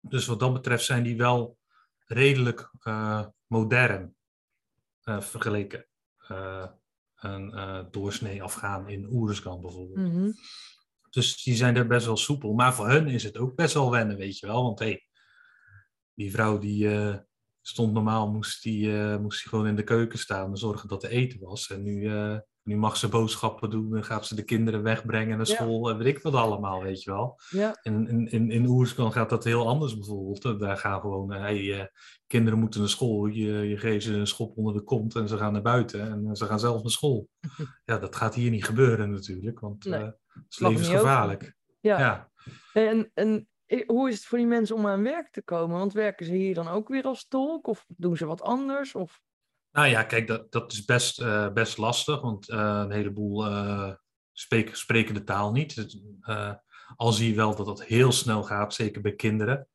[0.00, 1.58] Dus wat dat betreft zijn die wel
[2.06, 2.70] redelijk
[3.46, 4.15] modern
[5.06, 5.86] vergeleken
[6.28, 6.66] eh,
[7.16, 10.12] een eh, doorsnee afgaan in Oeruzgan bijvoorbeeld.
[10.12, 10.30] Mhm.
[11.10, 12.52] Dus die zijn er best wel soepel.
[12.52, 14.62] Maar voor hun is het ook best wel wennen, weet je wel.
[14.62, 14.96] Want hé,
[16.14, 17.16] die vrouw die eh,
[17.60, 21.02] stond normaal, moest die, eh, moest die gewoon in de keuken staan en zorgen dat
[21.02, 21.70] er eten was.
[21.70, 25.46] En nu, eh, nu mag ze boodschappen doen en gaat ze de kinderen wegbrengen naar
[25.46, 27.40] school en weet ik wat allemaal, weet je wel.
[27.50, 30.60] Ja, In, in, in, in Oerskan gaat dat heel anders bijvoorbeeld.
[30.60, 31.86] Daar gaan gewoon, eh, hey, eh,
[32.26, 35.36] kinderen moeten naar school, je, je geeft ze een schop onder de kont en ze
[35.36, 37.28] gaan naar buiten en eh, ze gaan zelf naar school.
[37.84, 40.14] Ja, dat gaat hier niet gebeuren natuurlijk, want Nee, het
[40.48, 41.56] is levensgevaarlijk.
[41.80, 41.98] ja.
[41.98, 42.30] Ja.
[42.72, 43.48] En, en
[43.86, 45.78] hoe is het voor die mensen om aan werk te komen?
[45.78, 47.66] Want werken ze hier dan ook weer als tolk?
[47.66, 48.94] Of doen ze wat anders?
[48.94, 49.20] Of...
[49.76, 53.92] Nou ja, kijk, dat, dat is best, eh, best lastig, want eh, een heleboel eh,
[54.32, 55.86] spreken, spreken de taal niet.
[56.96, 59.68] Al zie je wel dat dat heel snel gaat, zeker bij kinderen.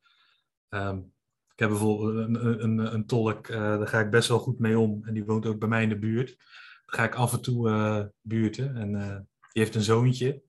[0.70, 0.98] Ehm,
[1.54, 5.06] ik heb bijvoorbeeld een, een, een, tolk, daar ga ik best wel goed mee om,
[5.06, 6.36] en die woont ook bij mij in de buurt.
[6.86, 8.76] ga ik af en toe uh, buurten.
[8.76, 9.16] En uh,
[9.52, 10.42] die heeft een zoontje.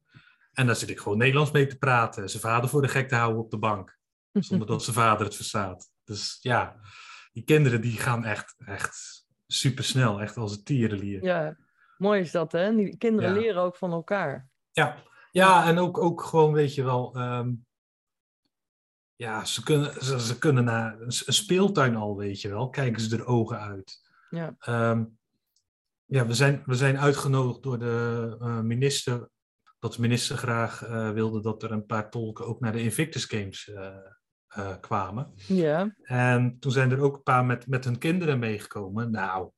[0.53, 2.31] En daar zit ik gewoon Nederlands mee te praten.
[2.31, 3.99] Zijn vader voor de gek te houden op de bank.
[4.33, 5.91] Zonder dat zijn vader het verstaat.
[6.05, 6.81] Dus ja,
[7.33, 9.22] die kinderen die gaan echt, echt
[9.53, 10.21] super snel.
[10.21, 11.25] Echt als een tierenlier.
[11.25, 11.57] Ja,
[11.99, 12.75] mooi is dat hè.
[12.75, 14.49] Die kinderen leren ook van elkaar.
[14.71, 14.97] Ja,
[15.31, 17.17] ja en ook, ook gewoon, weet je wel...
[17.17, 17.67] Um,
[19.17, 22.69] ja, ze kunnen, ze, ze, kunnen naar een speeltuin al, weet je wel.
[22.69, 24.01] Kijken ze er ogen uit.
[24.31, 24.57] Ja.
[24.91, 25.19] Um,
[26.05, 29.29] ja, we zijn, we zijn uitgenodigd door de uh, minister.
[29.79, 33.25] Dat de minister graag uh, wilde dat er een paar tolken ook naar de Invictus
[33.25, 33.97] Games uh,
[34.81, 35.33] kwamen.
[35.35, 35.95] Ja.
[36.03, 39.11] En toen zijn er ook een paar met, met hun kinderen meegekomen.
[39.11, 39.51] Nou,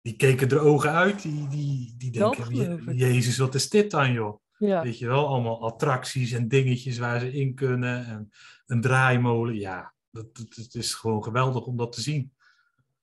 [0.00, 1.22] die keken er ogen uit.
[1.22, 4.42] Die, die, die denken, je, Jezus, wat is dit dan, joh?
[4.58, 4.82] Ja.
[4.82, 8.06] Weet je wel, allemaal attracties en dingetjes waar ze in kunnen.
[8.06, 8.30] En
[8.66, 9.54] een draaimolen.
[9.54, 12.32] Ja, dat, dat, het is gewoon geweldig om dat te zien.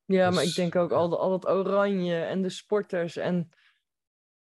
[0.06, 3.50] Ja, maar ik denk ook al, al dat oranje en de sporters en...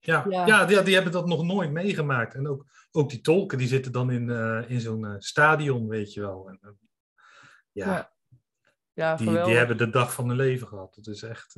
[0.01, 0.47] Ja, ja.
[0.47, 2.35] ja die, die, hebben dat nog nooit meegemaakt.
[2.35, 6.13] En ook, ook die tolken, die zitten dan in, uh, in zo'n uh, stadion, weet
[6.13, 6.49] je wel.
[6.49, 6.71] En, uh,
[7.73, 8.13] ja, ja.
[8.93, 10.95] ja die, die hebben de dag van hun leven gehad.
[10.95, 11.53] Dat is echt,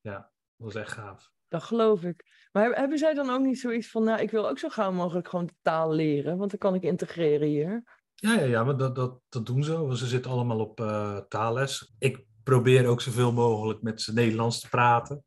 [0.00, 1.32] ja, dat was echt gaaf.
[1.48, 2.48] Dat geloof ik.
[2.52, 5.28] Maar hebben zij dan ook niet zoiets van, nou, ik wil ook zo gauw mogelijk
[5.28, 7.82] gewoon de taal leren, want dan kan ik integreren hier?
[8.14, 9.78] Ja, ja, ja maar dat, dat, dat doen ze.
[9.78, 10.76] Want ze zitten allemaal op
[11.28, 11.94] taalles.
[11.98, 15.24] Ik probeer ook zoveel mogelijk met ze Nederlands te praten.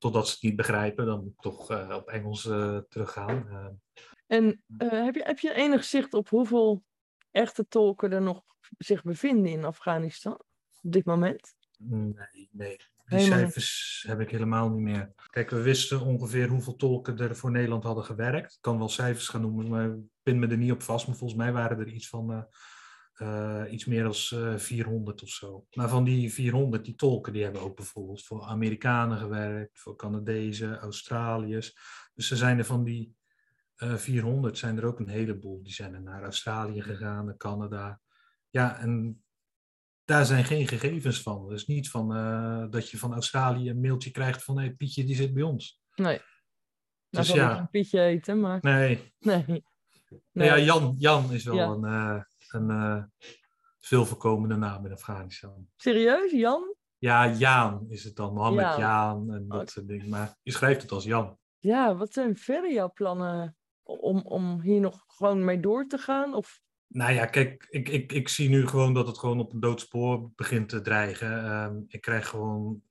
[0.00, 3.46] Totdat ze het niet begrijpen, dan moet ik toch uh, op Engels uh, teruggaan.
[3.50, 3.66] Uh.
[4.26, 6.82] En heb, je, heb je enig zicht op hoeveel
[7.30, 8.42] echte tolken er nog
[8.78, 10.32] zich bevinden in Afghanistan
[10.82, 11.54] op dit moment?
[11.78, 12.76] Nee, nee.
[12.76, 14.12] Die helemaal cijfers niet.
[14.12, 15.12] heb ik helemaal niet meer.
[15.30, 18.52] Kijk, we wisten ongeveer hoeveel tolken er voor Nederland hadden gewerkt.
[18.52, 21.06] Ik kan wel cijfers gaan noemen, maar ik pin me er niet op vast.
[21.06, 22.46] Maar volgens mij waren er iets van
[23.22, 25.66] uh, iets meer dan uh, 400 of zo.
[25.72, 30.78] Maar van die 400, die tolken, die hebben ook bijvoorbeeld voor Amerikanen gewerkt, voor Canadezen,
[30.78, 31.76] Australiërs.
[32.14, 33.14] Dus er zijn er van die
[33.76, 35.62] uh, 400, zijn er ook een heleboel.
[35.62, 38.00] Die zijn er naar Australië gegaan, naar Canada.
[38.50, 39.22] Ja, en
[40.04, 41.48] daar zijn geen gegevens van.
[41.48, 45.16] Dus niet van uh, dat je van Australië een mailtje krijgt van hey, Pietje, die
[45.16, 45.80] zit bij ons.
[45.94, 46.20] Nee.
[47.10, 47.58] Dus nou, ja.
[47.58, 48.58] een Pietje eten, maar...
[48.60, 49.14] Nee.
[49.18, 49.44] Nee.
[49.46, 49.64] nee.
[50.32, 51.66] Nou ja, Jan, Jan is wel ja.
[51.66, 53.02] een uh, een uh,
[53.78, 55.68] veel voorkomende naam in Afghanistan.
[55.76, 56.74] Serieus, Jan?
[56.98, 58.34] Ja, Jaan is het dan.
[58.34, 60.08] Mohammed Jaan, Jaan en dat soort dingen.
[60.08, 61.38] Maar je schrijft het als Jan.
[61.58, 66.34] Ja, wat zijn verder jouw plannen om, om hier nog gewoon mee door te gaan?
[66.34, 66.60] Of...
[66.86, 70.30] Nou ja, kijk, ik, ik, ik zie nu gewoon dat het gewoon op een doodspoor
[70.34, 71.52] begint te dreigen.
[71.52, 72.82] Um, ik krijg gewoon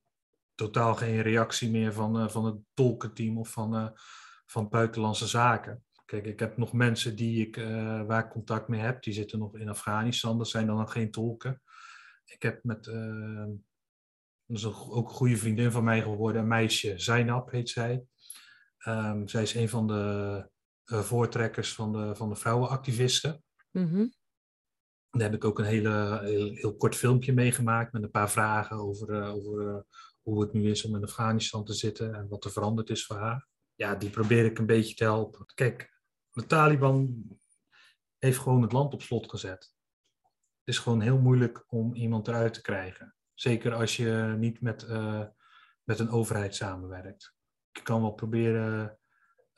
[0.56, 3.88] totaal geen reactie meer van, uh, van het tolkenteam of van, uh,
[4.46, 5.84] van buitenlandse zaken.
[6.10, 9.40] Kijk, ik heb nog mensen die ik, uh, waar ik contact mee heb, die zitten
[9.40, 10.38] nog in Afghanistan.
[10.38, 11.62] Dat zijn dan nog geen tolken.
[12.26, 13.46] Ik heb met, uh,
[14.46, 18.04] dat is ook een goede vriendin van mij geworden, een meisje, Zainab heet zij.
[18.88, 20.50] Um, zij is een van de
[20.86, 23.44] uh, voortrekkers van de, van de vrouwenactivisten.
[23.72, 24.14] Mm-hmm.
[25.10, 28.78] Daar heb ik ook een hele, heel, heel, kort filmpje meegemaakt met een paar vragen
[28.78, 29.86] over, over
[30.22, 33.18] hoe het nu is om in Afghanistan te zitten en wat er veranderd is voor
[33.18, 33.48] haar.
[33.76, 35.46] Ja, die probeer ik een beetje te helpen.
[35.54, 35.98] Kijk,
[36.40, 37.26] de Taliban
[38.18, 39.74] heeft gewoon het land op slot gezet.
[40.60, 43.16] Het is gewoon heel moeilijk om iemand eruit te krijgen.
[43.34, 45.26] Zeker als je niet met, uh,
[45.84, 47.36] met een overheid samenwerkt.
[47.72, 49.00] Je kan wel proberen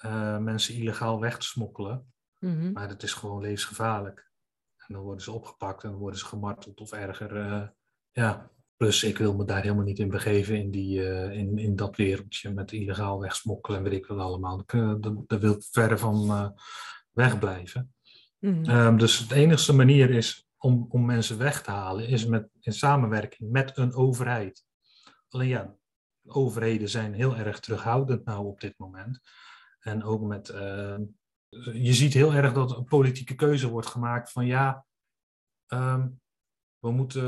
[0.06, 2.72] uh, mensen illegaal weg te smokkelen, mm-hmm.
[2.72, 4.32] maar dat is gewoon levensgevaarlijk.
[4.78, 7.36] En dan worden ze opgepakt en dan worden ze gemarteld of erger.
[7.36, 7.68] Uh,
[8.12, 8.52] ja.
[8.82, 12.54] Plus, ik wil me daar helemaal niet in begeven in, die, in, in dat wereldje
[12.54, 14.64] met illegaal wegsmokkelen en weet ik wat allemaal.
[15.26, 16.56] Daar wil ik verder van
[17.12, 17.94] wegblijven.
[18.40, 18.70] Mm-hmm.
[18.70, 22.74] Um, dus de enige manier is om, om mensen weg te halen, is met, in
[22.74, 24.66] samenwerking met een overheid.
[25.30, 25.76] Alleen ja,
[26.26, 29.20] overheden zijn heel erg terughoudend nou op dit moment.
[29.80, 30.98] En ook met, uh,
[31.74, 34.86] je ziet heel erg dat een politieke keuze wordt gemaakt van ja,
[35.68, 36.21] um,
[36.82, 37.22] we moeten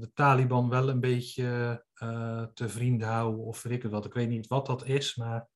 [0.00, 4.04] de Taliban wel een beetje uh, te vriend houden of weet ik wat.
[4.04, 5.48] Ik weet niet wat dat is, maar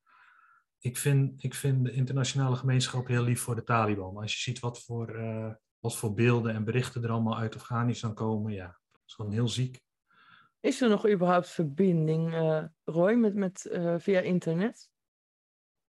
[0.79, 4.17] ik vind, ik vind de internationale gemeenschap heel lief voor de Taliban.
[4.17, 8.15] Als je ziet wat voor, uh, wat voor beelden en berichten er allemaal uit Afghanistan
[8.15, 9.83] komen, ja, dat is gewoon heel ziek.
[10.61, 14.91] Is er nog überhaupt verbinding, uh, Roy, met, met, via internet?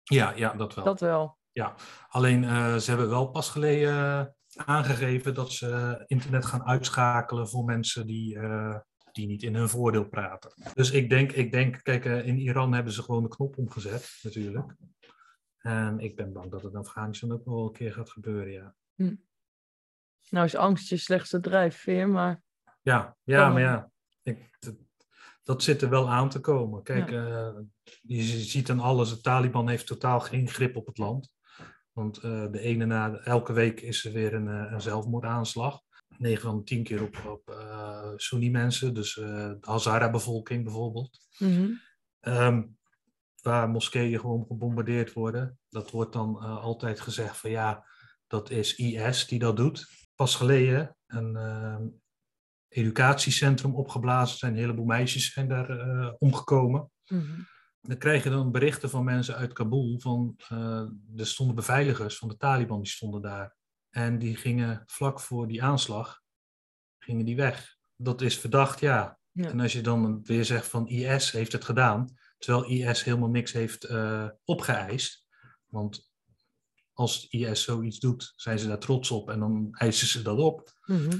[0.02, 0.84] Ja, ja, dat wel.
[0.84, 1.38] Dat wel.
[1.52, 1.74] Ja,
[2.08, 2.42] alleen
[2.80, 8.38] ze hebben wel pas geleden aangegeven dat ze internet gaan uitschakelen voor mensen die
[9.12, 10.52] die niet in hun voordeel praten.
[10.74, 14.74] Dus ik denk, ik denk kijk, in Iran hebben ze gewoon de knop omgezet, natuurlijk.
[15.58, 18.52] En ik ben bang dat het in Afghanistan ook nog wel een keer gaat gebeuren,
[18.52, 18.74] ja.
[18.94, 19.14] Hm.
[20.28, 22.42] Nou is angst je slechtste drijfveer, maar...
[22.80, 23.90] Ja, ja maar ja.
[24.22, 24.58] Ik,
[25.42, 26.82] dat zit er wel aan te komen.
[26.82, 27.58] Kijk, eh,
[28.02, 31.32] je ziet aan alles, de Taliban heeft totaal geen grip op het land.
[31.92, 35.80] Want eh, de ene na, elke week is er weer een, een zelfmoordaanslag.
[36.18, 41.18] 9 van de 10 keer op, op uh, Sunni-mensen, dus de Hazara-bevolking bijvoorbeeld.
[41.38, 41.70] Mhm.
[42.20, 42.62] Ehm,
[43.42, 45.58] waar moskeeën gewoon gebombardeerd worden.
[45.68, 47.86] Dat wordt dan altijd gezegd van ja,
[48.26, 49.88] dat is IS die dat doet.
[50.14, 51.86] Pas geleden een ehm,
[52.68, 54.52] educatiecentrum opgeblazen zijn.
[54.52, 56.90] Een heleboel meisjes zijn daar uh, omgekomen.
[57.06, 57.40] Mhm.
[57.82, 62.28] Dan krijg je dan berichten van mensen uit Kabul van uh, er stonden beveiligers van
[62.28, 63.56] de Taliban die stonden daar.
[63.90, 66.22] En die gingen vlak voor die aanslag,
[66.98, 67.76] gingen die weg.
[67.96, 69.18] Dat is verdacht, ja.
[69.32, 69.48] Ja.
[69.48, 73.52] En als je dan weer zegt van IS heeft het gedaan, terwijl IS helemaal niks
[73.52, 75.26] heeft uh, opgeëist.
[75.66, 76.12] Want
[76.92, 80.72] als IS zoiets doet, zijn ze daar trots op en dan eisen ze dat op.
[80.86, 81.18] Mhm.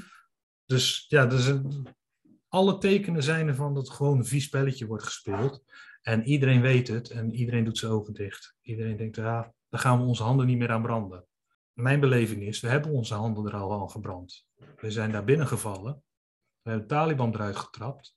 [0.66, 1.86] Dus ja, dus een,
[2.48, 5.64] alle tekenen zijn ervan dat gewoon een vies spelletje wordt gespeeld.
[6.02, 8.56] En iedereen weet het en iedereen doet zijn ogen dicht.
[8.60, 11.26] Iedereen denkt, ja, daar gaan we onze handen niet meer aan branden.
[11.72, 14.46] Mijn beleving is, we hebben onze handen er al aan gebrand.
[14.76, 16.02] We zijn daar binnengevallen.
[16.62, 18.16] We hebben de Taliban eruit getrapt.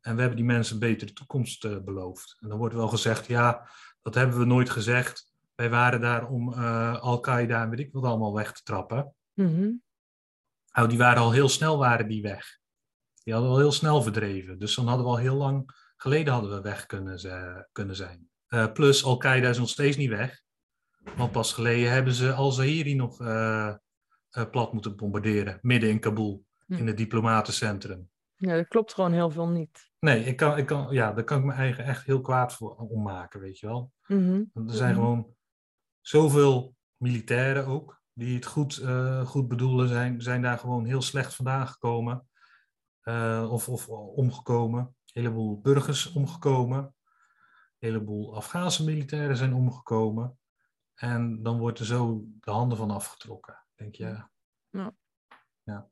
[0.00, 2.36] En we hebben die mensen een betere toekomst uh, beloofd.
[2.40, 3.68] En dan wordt wel gezegd, ja,
[4.02, 5.32] dat hebben we nooit gezegd.
[5.54, 9.14] Wij waren daar om uh, Al-Qaeda en weet ik wat allemaal weg te trappen.
[9.34, 9.82] Mm
[10.72, 12.58] nou, die waren al heel snel waren die weg.
[13.22, 14.58] Die hadden al heel snel verdreven.
[14.58, 18.28] Dus dan hadden we al heel lang geleden hadden we weg kunnen, kunnen zijn.
[18.48, 20.42] Uh, plus, Al-Qaeda is nog steeds niet weg.
[21.16, 23.74] Want pas geleden hebben ze Al-Zahiri nog uh,
[24.38, 25.58] uh, plat moeten bombarderen.
[25.62, 26.44] Midden in Kabul.
[26.66, 26.74] Hm.
[26.74, 28.10] In het diplomatencentrum.
[28.36, 29.90] Ja, dat klopt gewoon heel veel niet.
[29.98, 32.76] Nee, ik kan, ik kan, ja, daar kan ik me eigen echt heel kwaad voor
[32.76, 33.92] om maken, weet je wel.
[34.06, 34.44] Mhm.
[34.52, 35.00] Want er zijn Mhm.
[35.00, 35.34] gewoon
[36.00, 41.34] zoveel militairen ook die het goed, eh, goed bedoelen, zijn, zijn daar gewoon heel slecht
[41.34, 42.28] vandaan gekomen.
[43.00, 44.94] Eh, of, of omgekomen.
[45.12, 46.78] Een heleboel burgers omgekomen.
[46.78, 46.94] Een
[47.88, 50.38] heleboel Afghaanse militairen zijn omgekomen.
[50.94, 53.64] En dan wordt er zo de handen van afgetrokken.
[53.74, 54.22] Denk je,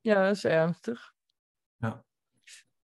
[0.01, 1.15] Ja, dat is ernstig.
[1.77, 2.05] Ja.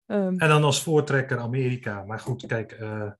[0.06, 2.04] Ehm, En dan als voortrekker Amerika.
[2.04, 3.12] Maar goed, kijk, eh,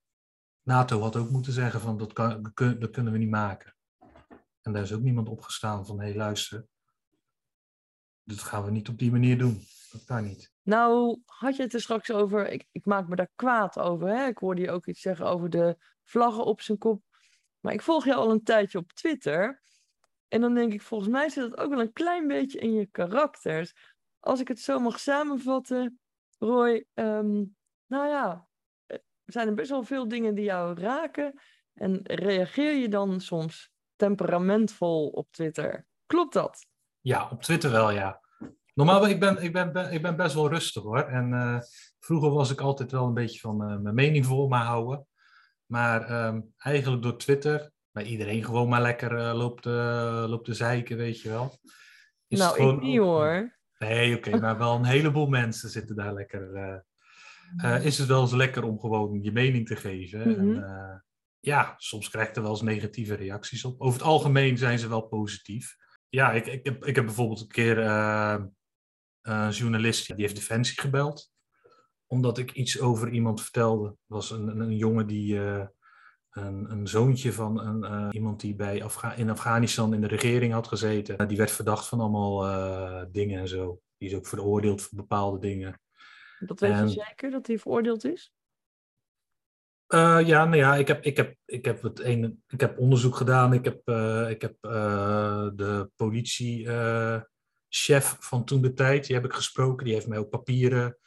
[0.62, 3.76] NATO had ook moeten zeggen van dat, kan, dat kunnen we niet maken.
[4.62, 6.68] En daar is ook niemand opgestaan van hé hey, luister,
[8.24, 9.62] dat gaan we niet op die manier doen.
[9.92, 10.52] Dat kan niet.
[10.64, 14.08] Nou, had je het er straks over, ik, ik maak me daar kwaad over.
[14.08, 14.28] Hè?
[14.28, 17.04] Ik hoorde je ook iets zeggen over de vlaggen op zijn kop.
[17.60, 19.62] Maar ik volg je al een tijdje op Twitter.
[20.28, 22.86] En dan denk ik, volgens mij zit het ook wel een klein beetje in je
[22.86, 23.74] karakters.
[24.20, 26.00] Als ik het zo mag samenvatten,
[26.38, 27.44] Roy, ehm,
[27.86, 28.48] nou ja,
[29.26, 31.42] zijn er best wel veel dingen die jou raken.
[31.74, 35.86] En reageer je dan soms temperamentvol op Twitter?
[36.06, 36.66] Klopt dat?
[37.04, 38.22] Ja, op Twitter wel, ja.
[38.74, 41.02] Normaal, ik ben, ik ben, ik ben best wel rustig hoor.
[41.02, 41.60] En eh,
[42.00, 45.08] vroeger was ik altijd wel een beetje van eh, mijn mening voor me houden.
[45.66, 49.66] Maar ehm, eigenlijk door Twitter, bij iedereen gewoon maar lekker eh, loopt,
[50.30, 51.58] loopt te zeiken, weet je wel.
[52.28, 53.58] Is nou, gewoon ik niet hoor.
[53.78, 56.84] Nee, oké, maar wel een heleboel mensen zitten daar lekker.
[57.82, 60.30] is het wel eens lekker om gewoon je mening te geven?
[60.30, 60.40] Mhm.
[60.40, 61.06] En,
[61.40, 63.82] ja, soms krijg je er wel eens negatieve reacties op.
[63.82, 65.82] Over het algemeen zijn ze wel positief.
[66.14, 68.44] Ja, ik, ik, heb, ik heb bijvoorbeeld een keer eh,
[69.22, 71.32] een journalist die heeft Defensie gebeld.
[72.08, 73.88] Omdat ik iets over iemand vertelde.
[73.88, 75.40] Het was een, een, een jongen die.
[75.40, 75.66] eh,
[76.30, 80.54] een, een zoontje van een, eh, iemand die bij Afga in Afghanistan in de regering
[80.54, 81.28] had gezeten.
[81.28, 83.80] Die werd verdacht van allemaal dingen en zo.
[83.98, 85.82] Die is ook veroordeeld voor bepaalde dingen.
[86.40, 88.34] Dat weet En- je zeker, dat hij veroordeeld is?
[89.94, 93.16] Eh, ja, nou ja, ik heb, ik, heb, ik, heb het ene, ik heb onderzoek
[93.16, 93.54] gedaan.
[93.54, 97.26] Ik heb, eh, ik heb eh, de politiechef
[98.20, 99.86] van toen de tijd, die heb ik gesproken.
[99.86, 100.98] Die heeft mij ook papieren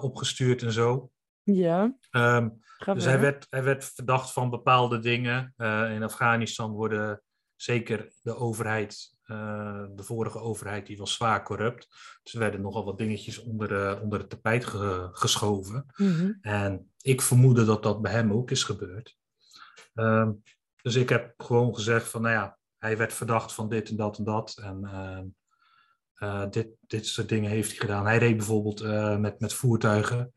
[0.00, 1.10] opgestuurd en zo.
[1.42, 5.54] Ja, ga dus hij werd, hij werd verdacht van bepaalde dingen.
[5.94, 7.22] In Afghanistan worden
[7.56, 11.88] zeker de overheid, eh, de vorige overheid, die was zwaar corrupt.
[12.22, 15.86] Dus er werden nogal wat dingetjes onder, onder het tapijt ge- geschoven.
[15.96, 16.32] Mhm.
[16.40, 19.16] En ik vermoedde dat dat bij hem ook is gebeurd.
[19.94, 20.32] Ehm,
[20.82, 24.18] dus ik heb gewoon gezegd van, nou ja, hij werd verdacht van dit en dat
[24.18, 24.58] en dat.
[24.62, 25.26] En ehm,
[26.14, 28.06] eh, dit, dit soort dingen heeft hij gedaan.
[28.06, 30.34] Hij reed bijvoorbeeld eh, met, met voertuigen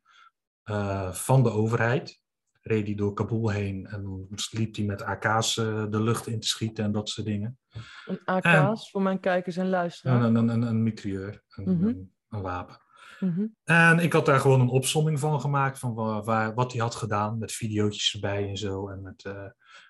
[1.11, 2.23] van de overheid.
[2.67, 6.39] Reed hij door Kabul heen en dan liep hij met AK's eh, de lucht in
[6.39, 7.57] te schieten en dat soort dingen.
[8.05, 10.25] Een AK's voor mijn kijkers en luisteraars.
[10.25, 11.87] Een, een, een, een mitrailleur, een, Mhm.
[11.87, 12.77] een, een wapen.
[13.19, 13.45] Mhm.
[13.63, 16.95] En ik had daar gewoon een opsomming van gemaakt van waar, waar- wat hij had
[16.95, 19.45] gedaan, met videootjes erbij en zo, en met, eh,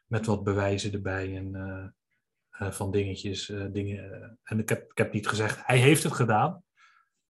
[0.05, 4.39] met wat bewijzen erbij en eh, van dingetjes, dingen.
[4.43, 6.63] en ik heb, ik heb niet gezegd, hij heeft het gedaan.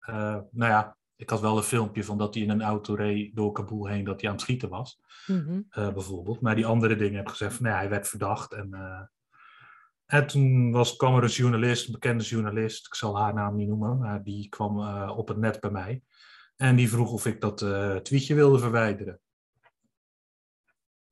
[0.07, 3.53] Nou ja, ik had wel een filmpje van dat hij in een auto reed door
[3.53, 5.61] Kabul heen, dat hij aan het schieten was, Mhm.
[5.71, 6.41] eh, bijvoorbeeld.
[6.41, 8.53] Maar die andere dingen heb gezegd van, nee, hij werd verdacht.
[8.53, 9.03] En, eh,
[10.07, 13.69] en toen was, kwam er een journalist, een bekende journalist, ik zal haar naam niet
[13.69, 16.03] noemen, maar die kwam eh, op het net bij mij.
[16.57, 17.59] En die vroeg of ik dat
[18.05, 19.21] tweetje wilde verwijderen.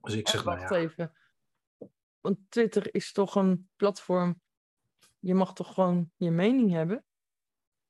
[0.01, 1.13] Dus ik zeg, nou wacht ja, even.
[2.21, 4.41] Want Twitter is toch een platform.
[5.19, 7.05] Je mag toch gewoon je mening hebben?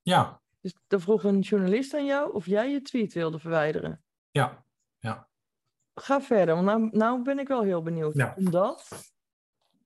[0.01, 4.03] ja, Dus dan vroeg een journalist aan jou of jij je tweet wilde verwijderen.
[4.99, 5.29] ja,
[5.93, 8.15] Ga verder, want nou, nou ben ik wel heel benieuwd.
[8.15, 8.33] Ja.
[8.37, 8.89] Omdat?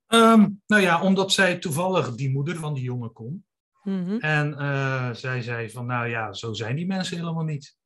[0.08, 3.46] Ehm, nou ja, omdat zij toevallig die moeder van die jongen kon.
[3.84, 4.18] Mhm.
[4.18, 7.78] En eh, zij zei van, nou ja, zo zijn die mensen helemaal niet.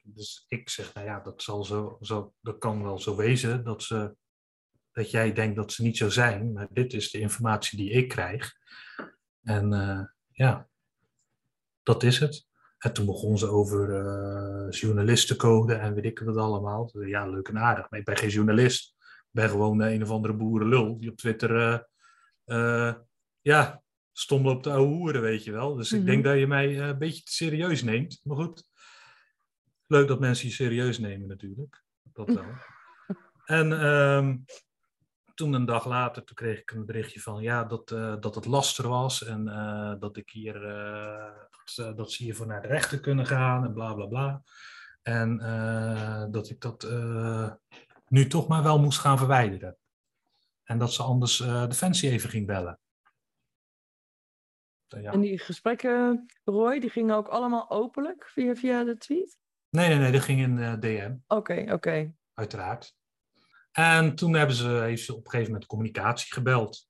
[0.00, 3.82] Dus ik zeg, nou ja, dat, zal zo, zo, dat kan wel zo wezen dat,
[3.82, 4.16] ze,
[4.92, 6.52] dat jij denkt dat ze niet zo zijn.
[6.52, 8.54] Maar dit is de informatie die ik krijg.
[9.42, 10.68] En eh, ja,
[11.84, 12.46] dat is het.
[12.78, 16.90] En toen begon ze over eh, journalistencode en weet ik wat allemaal.
[17.06, 18.94] Ja, leuk en aardig, maar ik ben geen journalist.
[18.98, 21.86] Ik ben gewoon een of andere boerenlul die op Twitter...
[22.44, 22.94] eh,
[23.40, 23.82] ja,
[24.12, 25.74] stom loopt te ouwe hoeren, weet je wel.
[25.74, 26.00] Dus Mhm.
[26.00, 28.20] ik denk dat je mij een beetje te serieus neemt.
[28.22, 28.68] Maar goed,
[29.86, 31.82] leuk dat mensen je serieus nemen natuurlijk.
[32.02, 32.44] Dat wel.
[33.58, 34.36] en ehm,
[35.34, 37.88] toen een dag later, toen kreeg ik een berichtje van ja, dat,
[38.20, 39.24] dat het laster was.
[39.24, 39.44] En
[40.00, 40.54] dat ik hier,
[41.64, 44.42] dat, ze- dat ze hiervoor naar de rechter kunnen gaan en bla bla bla.
[45.02, 47.52] En eh, dat ik dat eh,
[48.08, 49.76] nu toch maar wel moest gaan verwijderen.
[50.64, 52.78] En dat ze anders eh Defensie even ging bellen.
[54.86, 55.12] Ja.
[55.12, 59.38] En die gesprekken, Roy, die gingen ook allemaal openlijk via, via de tweet?
[59.70, 62.14] Nee, nee, nee, dat ging in eh, DM, Oké, oké.
[62.34, 62.94] uiteraard.
[63.72, 66.88] En toen hebben ze, heeft ze op een gegeven moment communicatie gebeld.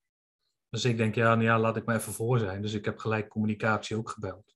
[0.69, 2.63] Dus ik denk, ja, nou ja, laat ik maar even voor zijn.
[2.63, 4.54] Dus ik heb gelijk communicatie ook gebeld.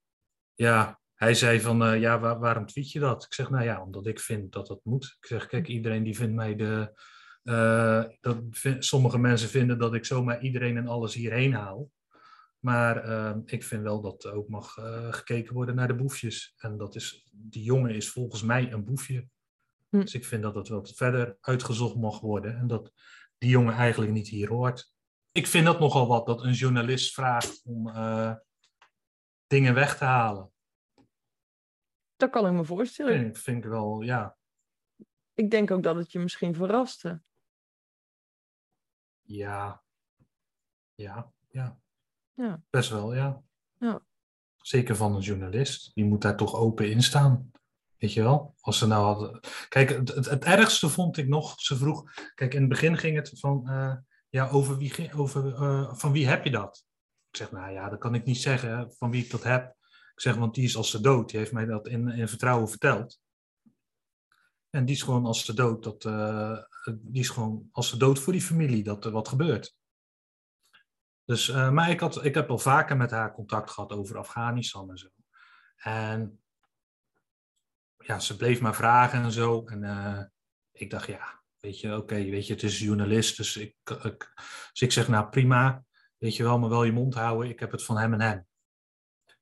[0.58, 3.24] Ja, hij zei van, eh, ja, waar- waarom tweet je dat?
[3.24, 5.16] Ik zeg, nou ja, omdat ik vind dat dat moet.
[5.20, 7.00] Ik zeg, kijk, iedereen die vindt mij de...
[7.42, 8.42] eh, dat
[8.78, 11.90] sommige mensen vinden dat ik zomaar iedereen en alles hierheen haal.
[12.58, 14.72] Maar eh, ik vind wel dat er ook mag
[15.10, 16.54] gekeken worden naar de boefjes.
[16.56, 19.28] En dat is, die jongen is volgens mij een boefje.
[19.88, 20.00] Hm.
[20.00, 22.56] Dus ik vind dat het wat verder uitgezocht mag worden.
[22.56, 22.92] En dat
[23.38, 24.92] die jongen eigenlijk niet hier hoort.
[25.32, 27.90] Ik vind dat nogal wat, dat een journalist vraagt om
[29.48, 30.52] dingen weg te halen.
[32.16, 33.26] Dat kan ik me voorstellen.
[33.26, 34.36] Ik- vind ik wel, ja,
[35.34, 37.22] Ik denk ook dat het je misschien verraste.
[39.22, 39.82] ja,
[40.94, 41.78] ja, ja.
[42.34, 42.62] Ja.
[42.70, 43.42] Best wel, ja.
[43.78, 44.00] Ja.
[44.56, 45.94] Zeker van een journalist.
[45.94, 47.50] Die moet daar toch open in staan.
[47.96, 48.54] Weet je wel?
[48.60, 49.40] Als ze nou hadden...
[49.68, 52.12] Kijk, het, het, het ergste vond ik nog, ze vroeg...
[52.34, 53.68] Kijk, in het begin ging het van...
[53.68, 53.96] eh,
[54.28, 56.86] ja, over wie, over, eh, van wie heb je dat?
[57.30, 59.76] Ik zeg, nou ja, dat kan ik niet zeggen van wie ik dat heb.
[60.14, 61.30] Ik zeg, want die is als ze dood.
[61.30, 63.20] Die heeft mij dat in, in vertrouwen verteld.
[64.70, 66.58] En die is gewoon als ze dood, dat, eh,
[67.00, 69.76] die is gewoon als ze dood voor die familie, dat er wat gebeurt.
[71.24, 74.90] Dus, eh, maar ik, had, ik heb al vaker met haar contact gehad over Afghanistan
[74.90, 75.08] en zo.
[75.76, 76.42] En
[77.96, 79.66] ja, ze bleef maar vragen en zo.
[79.66, 80.24] En eh,
[80.72, 83.36] ik dacht, ja, weet je, oké, weet je, het is journalist.
[83.36, 84.32] Dus ik, ik,
[84.72, 85.84] dus ik zeg, nou prima,
[86.18, 87.48] weet je wel, maar wel je mond houden.
[87.50, 88.46] Ik heb het van hem en hem.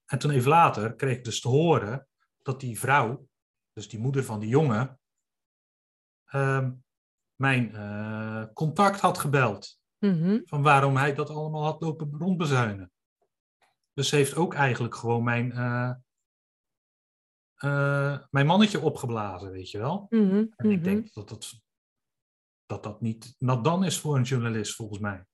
[0.07, 2.09] En toen even later kreeg ik dus te horen
[2.43, 3.29] dat die vrouw,
[3.72, 5.01] dus die moeder van die jongen,
[6.24, 6.72] ehm,
[7.35, 10.41] mijn eh, contact had gebeld Mhm.
[10.45, 12.93] van waarom hij dat allemaal had lopen rondbezuinen.
[13.93, 15.93] Dus ze heeft ook eigenlijk gewoon mijn, eh,
[17.55, 20.07] eh, mijn mannetje opgeblazen, weet je wel.
[20.09, 20.47] Mhm.
[20.57, 20.83] En ik Mhm.
[20.83, 21.53] denk dat dat,
[22.66, 25.27] dat, dat niet nat dan is voor een journalist, volgens mij.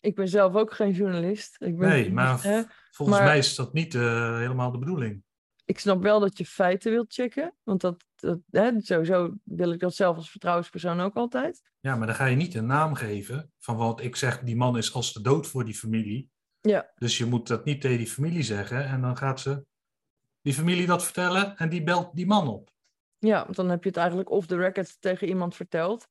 [0.00, 1.56] Ik ben zelf ook geen journalist.
[1.60, 5.22] Ik ben, Nee, maar hè, volgens maar- mij is dat niet eh, helemaal de bedoeling.
[5.64, 7.54] ik snap wel dat je feiten wilt checken.
[7.62, 11.62] Want dat, dat, hè, sowieso wil ik dat zelf als vertrouwenspersoon ook altijd.
[11.80, 14.76] Ja, maar dan ga je niet een naam geven van wat ik zeg, die man
[14.76, 16.30] is als de dood voor die familie.
[16.60, 16.92] Ja.
[16.94, 19.64] Dus je moet dat niet tegen die familie zeggen en dan gaat ze
[20.40, 22.70] die familie dat vertellen en die belt die man op.
[23.18, 26.08] Ja, want dan heb je het eigenlijk off the record tegen iemand verteld.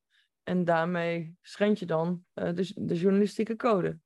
[0.48, 4.00] En daarmee schend je dan eh, de, de journalistieke code.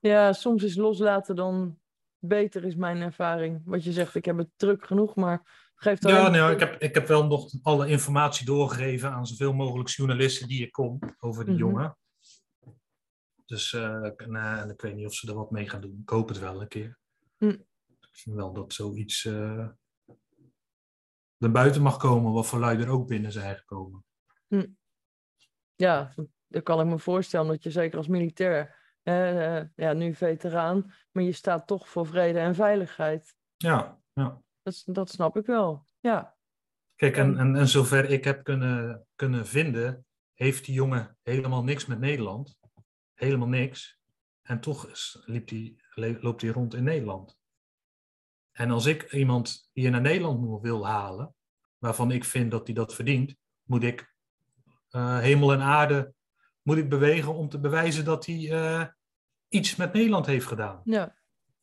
[0.00, 1.78] Ja, soms is loslaten dan
[2.18, 3.62] beter, is mijn ervaring.
[3.64, 6.60] Wat je zegt, ik heb het druk genoeg, maar geeft alleen Ja, maar- nou, ik,
[6.60, 10.98] heb, ik heb wel nog alle informatie doorgegeven aan zoveel mogelijk journalisten die ik kom
[11.18, 11.62] over die Mhm.
[11.62, 11.96] jongen.
[13.44, 15.98] Dus eh, ik- nou, weet niet of ze er wat mee gaan doen.
[16.02, 16.98] Ik hoop het wel een keer.
[17.36, 17.48] Hm.
[18.00, 19.68] Ik vind wel dat zoiets eh
[21.38, 24.04] er buiten mag komen, wat voor lui er ook binnen zijn gekomen.
[25.76, 26.14] Ja,
[26.46, 31.22] dat kan ik me voorstellen, dat je zeker als militair, eh, ja, nu veteraan, maar
[31.22, 33.34] je staat toch voor vrede en veiligheid.
[33.56, 34.42] Ja, ja.
[34.62, 35.84] dat, dat snap ik wel.
[36.00, 36.36] Ja.
[36.94, 41.86] Kijk, en, en, en zover ik heb kunnen, kunnen vinden, heeft die jongen helemaal niks
[41.86, 42.58] met Nederland.
[43.14, 43.98] Helemaal niks.
[44.42, 47.38] En toch is, liep die, loopt hij rond in Nederland.
[48.52, 51.34] En als ik iemand hier naar Nederland wil halen,
[51.78, 54.15] waarvan ik vind dat hij dat verdient, moet ik
[54.96, 56.14] eh, hemel en aarde
[56.62, 58.84] moet ik bewegen om te bewijzen dat hij eh,
[59.48, 60.80] iets met Nederland heeft gedaan.
[60.84, 61.14] ja.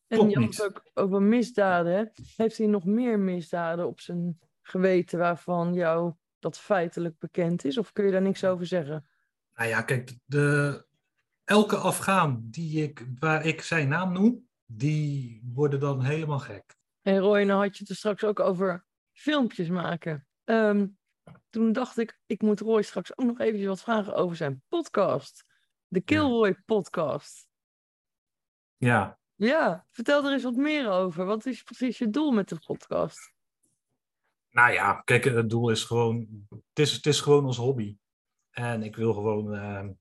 [0.08, 1.94] En het ook over misdaden.
[1.94, 2.04] Hè?
[2.36, 7.78] Heeft hij nog meer misdaden op zijn geweten waarvan jou dat feitelijk bekend is?
[7.78, 9.08] Of kun je daar niks over zeggen?
[9.56, 10.86] Nou ja, kijk, de,
[11.44, 16.76] elke Afghaan die ik, waar ik zijn naam noem, die worden dan helemaal gek.
[17.02, 20.28] En Roy, nou had je het er straks ook over filmpjes maken.
[20.44, 20.88] Ehm,
[21.50, 25.46] toen dacht ik, ik moet Roy straks ook nog even wat vragen over zijn podcast.
[25.88, 27.48] De Kilroy podcast.
[28.78, 31.26] Ja, Ja, vertel er eens wat meer over.
[31.26, 33.34] Wat is precies je doel met de podcast?
[34.54, 37.98] nou ja, kijk, het doel is gewoon, het is, het is gewoon ons hobby.
[38.50, 39.92] En ik wil gewoon ehm,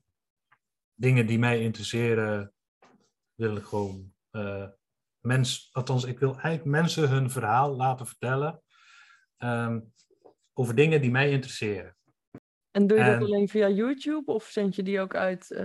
[0.94, 2.52] dingen die mij interesseren,
[3.34, 4.68] wil ik gewoon eh
[5.20, 8.62] mens, althans, ik wil eigenlijk mensen hun verhaal laten vertellen
[9.36, 9.80] ehm,
[10.52, 11.96] over dingen die mij interesseren.
[12.70, 15.64] En doe je dat En- alleen via YouTube of zend je die ook uit eh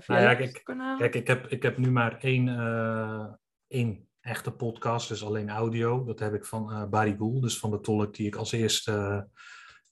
[0.00, 0.98] via Nou ja, kijk- kanaal?
[0.98, 3.32] Kijk, ik heb, ik heb nu maar één, eh,
[3.66, 6.04] één echte podcast, dus alleen audio.
[6.04, 9.28] Dat heb ik van eh Barry Goel, dus van de tolk die ik als eerste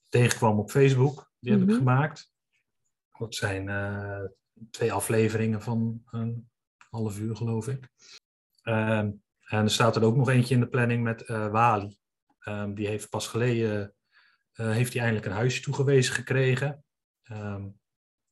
[0.09, 1.31] tegenkwam op Facebook.
[1.39, 1.69] Die heb Mhm.
[1.69, 2.31] ik gemaakt.
[3.17, 3.65] Dat zijn
[4.71, 6.49] twee afleveringen van een
[6.89, 7.89] half uur, geloof ik.
[8.61, 9.11] Ehm,
[9.45, 11.97] en er staat er ook nog eentje in de planning met Wali.
[12.39, 13.94] Ehm, die heeft pas geleden
[14.63, 16.83] heeft hij eindelijk een huisje toegewezen gekregen.
[17.23, 17.63] Ehm,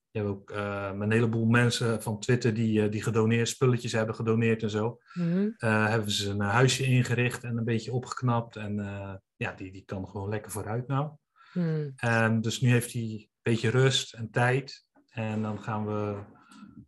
[0.10, 4.16] je hebt ook eh, een heleboel mensen van Twitter die, eh, die gedoneerd, spulletjes hebben
[4.16, 5.00] gedoneerd en zo.
[5.14, 5.50] Mhm.
[5.58, 8.56] Eh, hebben ze een huisje ingericht en een beetje opgeknapt.
[8.56, 11.12] En eh, ja, die, die kan gewoon lekker vooruit nou.
[11.52, 11.94] Hmm.
[11.96, 14.86] En dus nu heeft hij een beetje rust en tijd.
[15.10, 16.24] En dan gaan we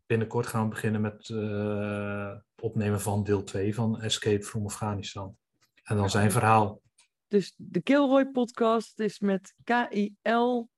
[0.06, 5.38] binnenkort gaan we beginnen met eh, het opnemen van deel 2 van Escape from Afghanistan.
[5.84, 6.82] En dan zijn verhaal.
[7.36, 10.70] Dus de Kilroy podcast is met K-I-L-R-O-Y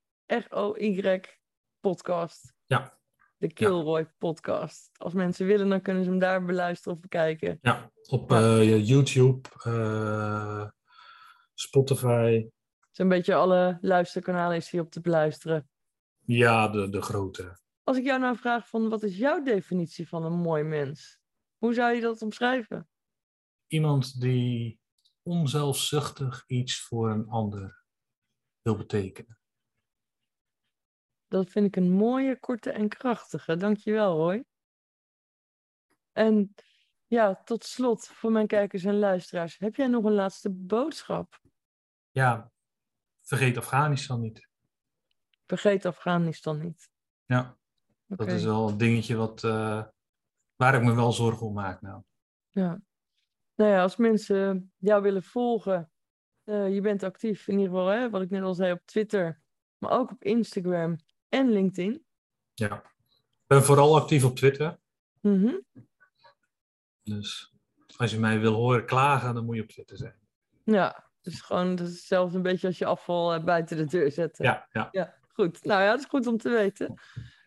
[1.80, 2.54] podcast.
[2.66, 3.00] Ja.
[3.38, 4.90] De Kilroy podcast.
[4.98, 7.58] Als mensen willen, dan kunnen ze hem daar beluisteren of bekijken.
[7.62, 10.70] Ja, op eh, YouTube, eh,
[11.54, 12.50] Spotify.
[12.92, 15.70] Zo'n beetje alle luisterkanalen is hier op te beluisteren.
[16.26, 17.60] Ja, de, de grote.
[17.84, 21.20] Als ik jou nou vraag van wat is jouw definitie van een mooi mens?
[21.58, 22.90] Hoe zou je dat omschrijven?
[23.68, 24.80] Iemand die
[25.28, 27.84] onzelfzuchtig iets voor een ander
[28.62, 29.40] wil betekenen.
[31.28, 33.56] Dat vind ik een mooie, korte en krachtige.
[33.56, 34.46] Dankjewel, Roy.
[36.12, 36.56] En
[37.08, 39.58] ja, tot slot voor mijn kijkers en luisteraars.
[39.58, 41.40] Heb jij nog een laatste boodschap?
[42.12, 42.52] Ja,
[43.22, 44.50] vergeet Afghanistan niet.
[45.46, 46.90] Vergeet Afghanistan niet.
[47.26, 47.58] Ja,
[48.06, 49.84] dat is wel een dingetje wat, eh,
[50.56, 52.04] waar ik me wel zorgen om maak nou.
[52.50, 52.82] Ja.
[53.58, 55.92] Nou ja, als mensen jou willen volgen,
[56.44, 59.42] eh, je bent actief in ieder geval, hè, wat ik net al zei, op Twitter,
[59.78, 60.96] maar ook op Instagram
[61.30, 62.06] en LinkedIn.
[62.54, 62.76] Ja.
[62.76, 64.80] Ik ben vooral actief op Twitter.
[65.22, 65.56] Mhm.
[67.04, 67.54] Dus
[67.98, 70.20] als je mij wil horen klagen, dan moet je op Twitter zijn.
[70.64, 74.12] Ja, dus gewoon dat is hetzelfde een beetje als je afval eh, buiten de deur
[74.12, 74.46] zetten.
[74.46, 74.88] Ja, ja.
[74.92, 75.64] Ja, goed.
[75.64, 76.94] Nou ja, dat is goed om te weten.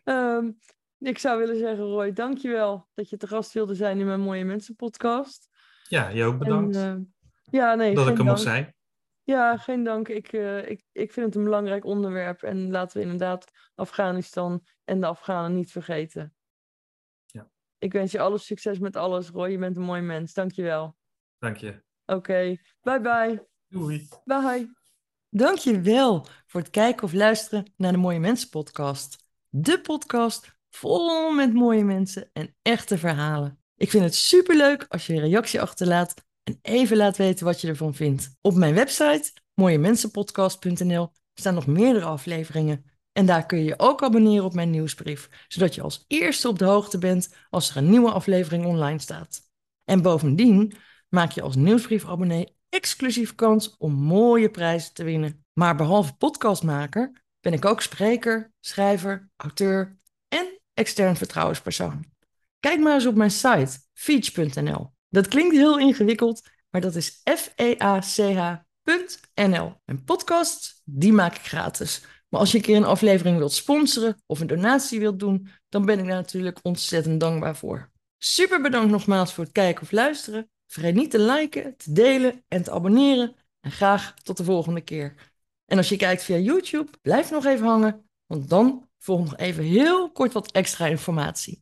[0.03, 0.51] Ehm,
[0.97, 4.45] ik zou willen zeggen, Roy, dankjewel dat je te gast wilde zijn in mijn Mooie
[4.45, 5.49] Mensen podcast.
[5.91, 8.29] Ja jij ook bedankt En, eh, ja, nee, dat ik er dank.
[8.29, 8.75] mocht zijn.
[9.23, 10.07] Ja, geen dank.
[10.07, 12.43] Ik, eh, ik, ik vind het een belangrijk onderwerp.
[12.43, 16.33] En laten we inderdaad Afghanistan en de Afghanen niet vergeten.
[17.25, 17.49] Ja.
[17.77, 19.49] Ik wens je alle succes met alles, Roy.
[19.49, 20.33] Je bent een mooi mens.
[20.33, 20.95] Dankjewel.
[21.37, 21.83] Dank je.
[22.05, 23.47] Oké, bye bye.
[23.67, 24.07] Doei.
[24.23, 24.73] Bye.
[25.29, 29.17] Dankjewel voor het kijken of luisteren naar de Mooie Mensen podcast.
[29.49, 33.60] De podcast vol met mooie mensen en echte verhalen.
[33.81, 36.13] Ik vind het superleuk als je een reactie achterlaat
[36.43, 38.37] en even laat weten wat je ervan vindt.
[38.41, 42.85] Op mijn website mooiemensenpodcast.nl staan nog meerdere afleveringen.
[43.11, 46.59] En daar kun je je ook abonneren op mijn nieuwsbrief, zodat je als eerste op
[46.59, 49.41] de hoogte bent als er een nieuwe aflevering online staat.
[49.85, 50.73] En bovendien
[51.09, 55.45] maak je als nieuwsbriefabonnee exclusief kans om mooie prijzen te winnen.
[55.53, 62.11] Maar behalve podcastmaker ben ik ook spreker, schrijver, auteur en extern vertrouwenspersoon.
[62.61, 64.91] Kijk maar eens op mijn site feach.nl.
[65.09, 68.53] Dat klinkt heel ingewikkeld, maar dat is f-e-a-c-h.nl.
[69.85, 72.01] En podcasts, die maak ik gratis.
[72.29, 75.85] Maar als je een keer een aflevering wilt sponsoren of een donatie wilt doen, dan
[75.85, 77.91] ben ik daar natuurlijk ontzettend dankbaar voor.
[78.17, 80.49] Super bedankt nogmaals voor het kijken of luisteren.
[80.67, 83.35] Vergeet niet te liken, te delen en te abonneren.
[83.59, 85.33] En graag tot de volgende keer.
[85.65, 89.63] En als je kijkt via YouTube, blijf nog even hangen, want dan volgt nog even
[89.63, 91.59] heel kort wat extra informatie.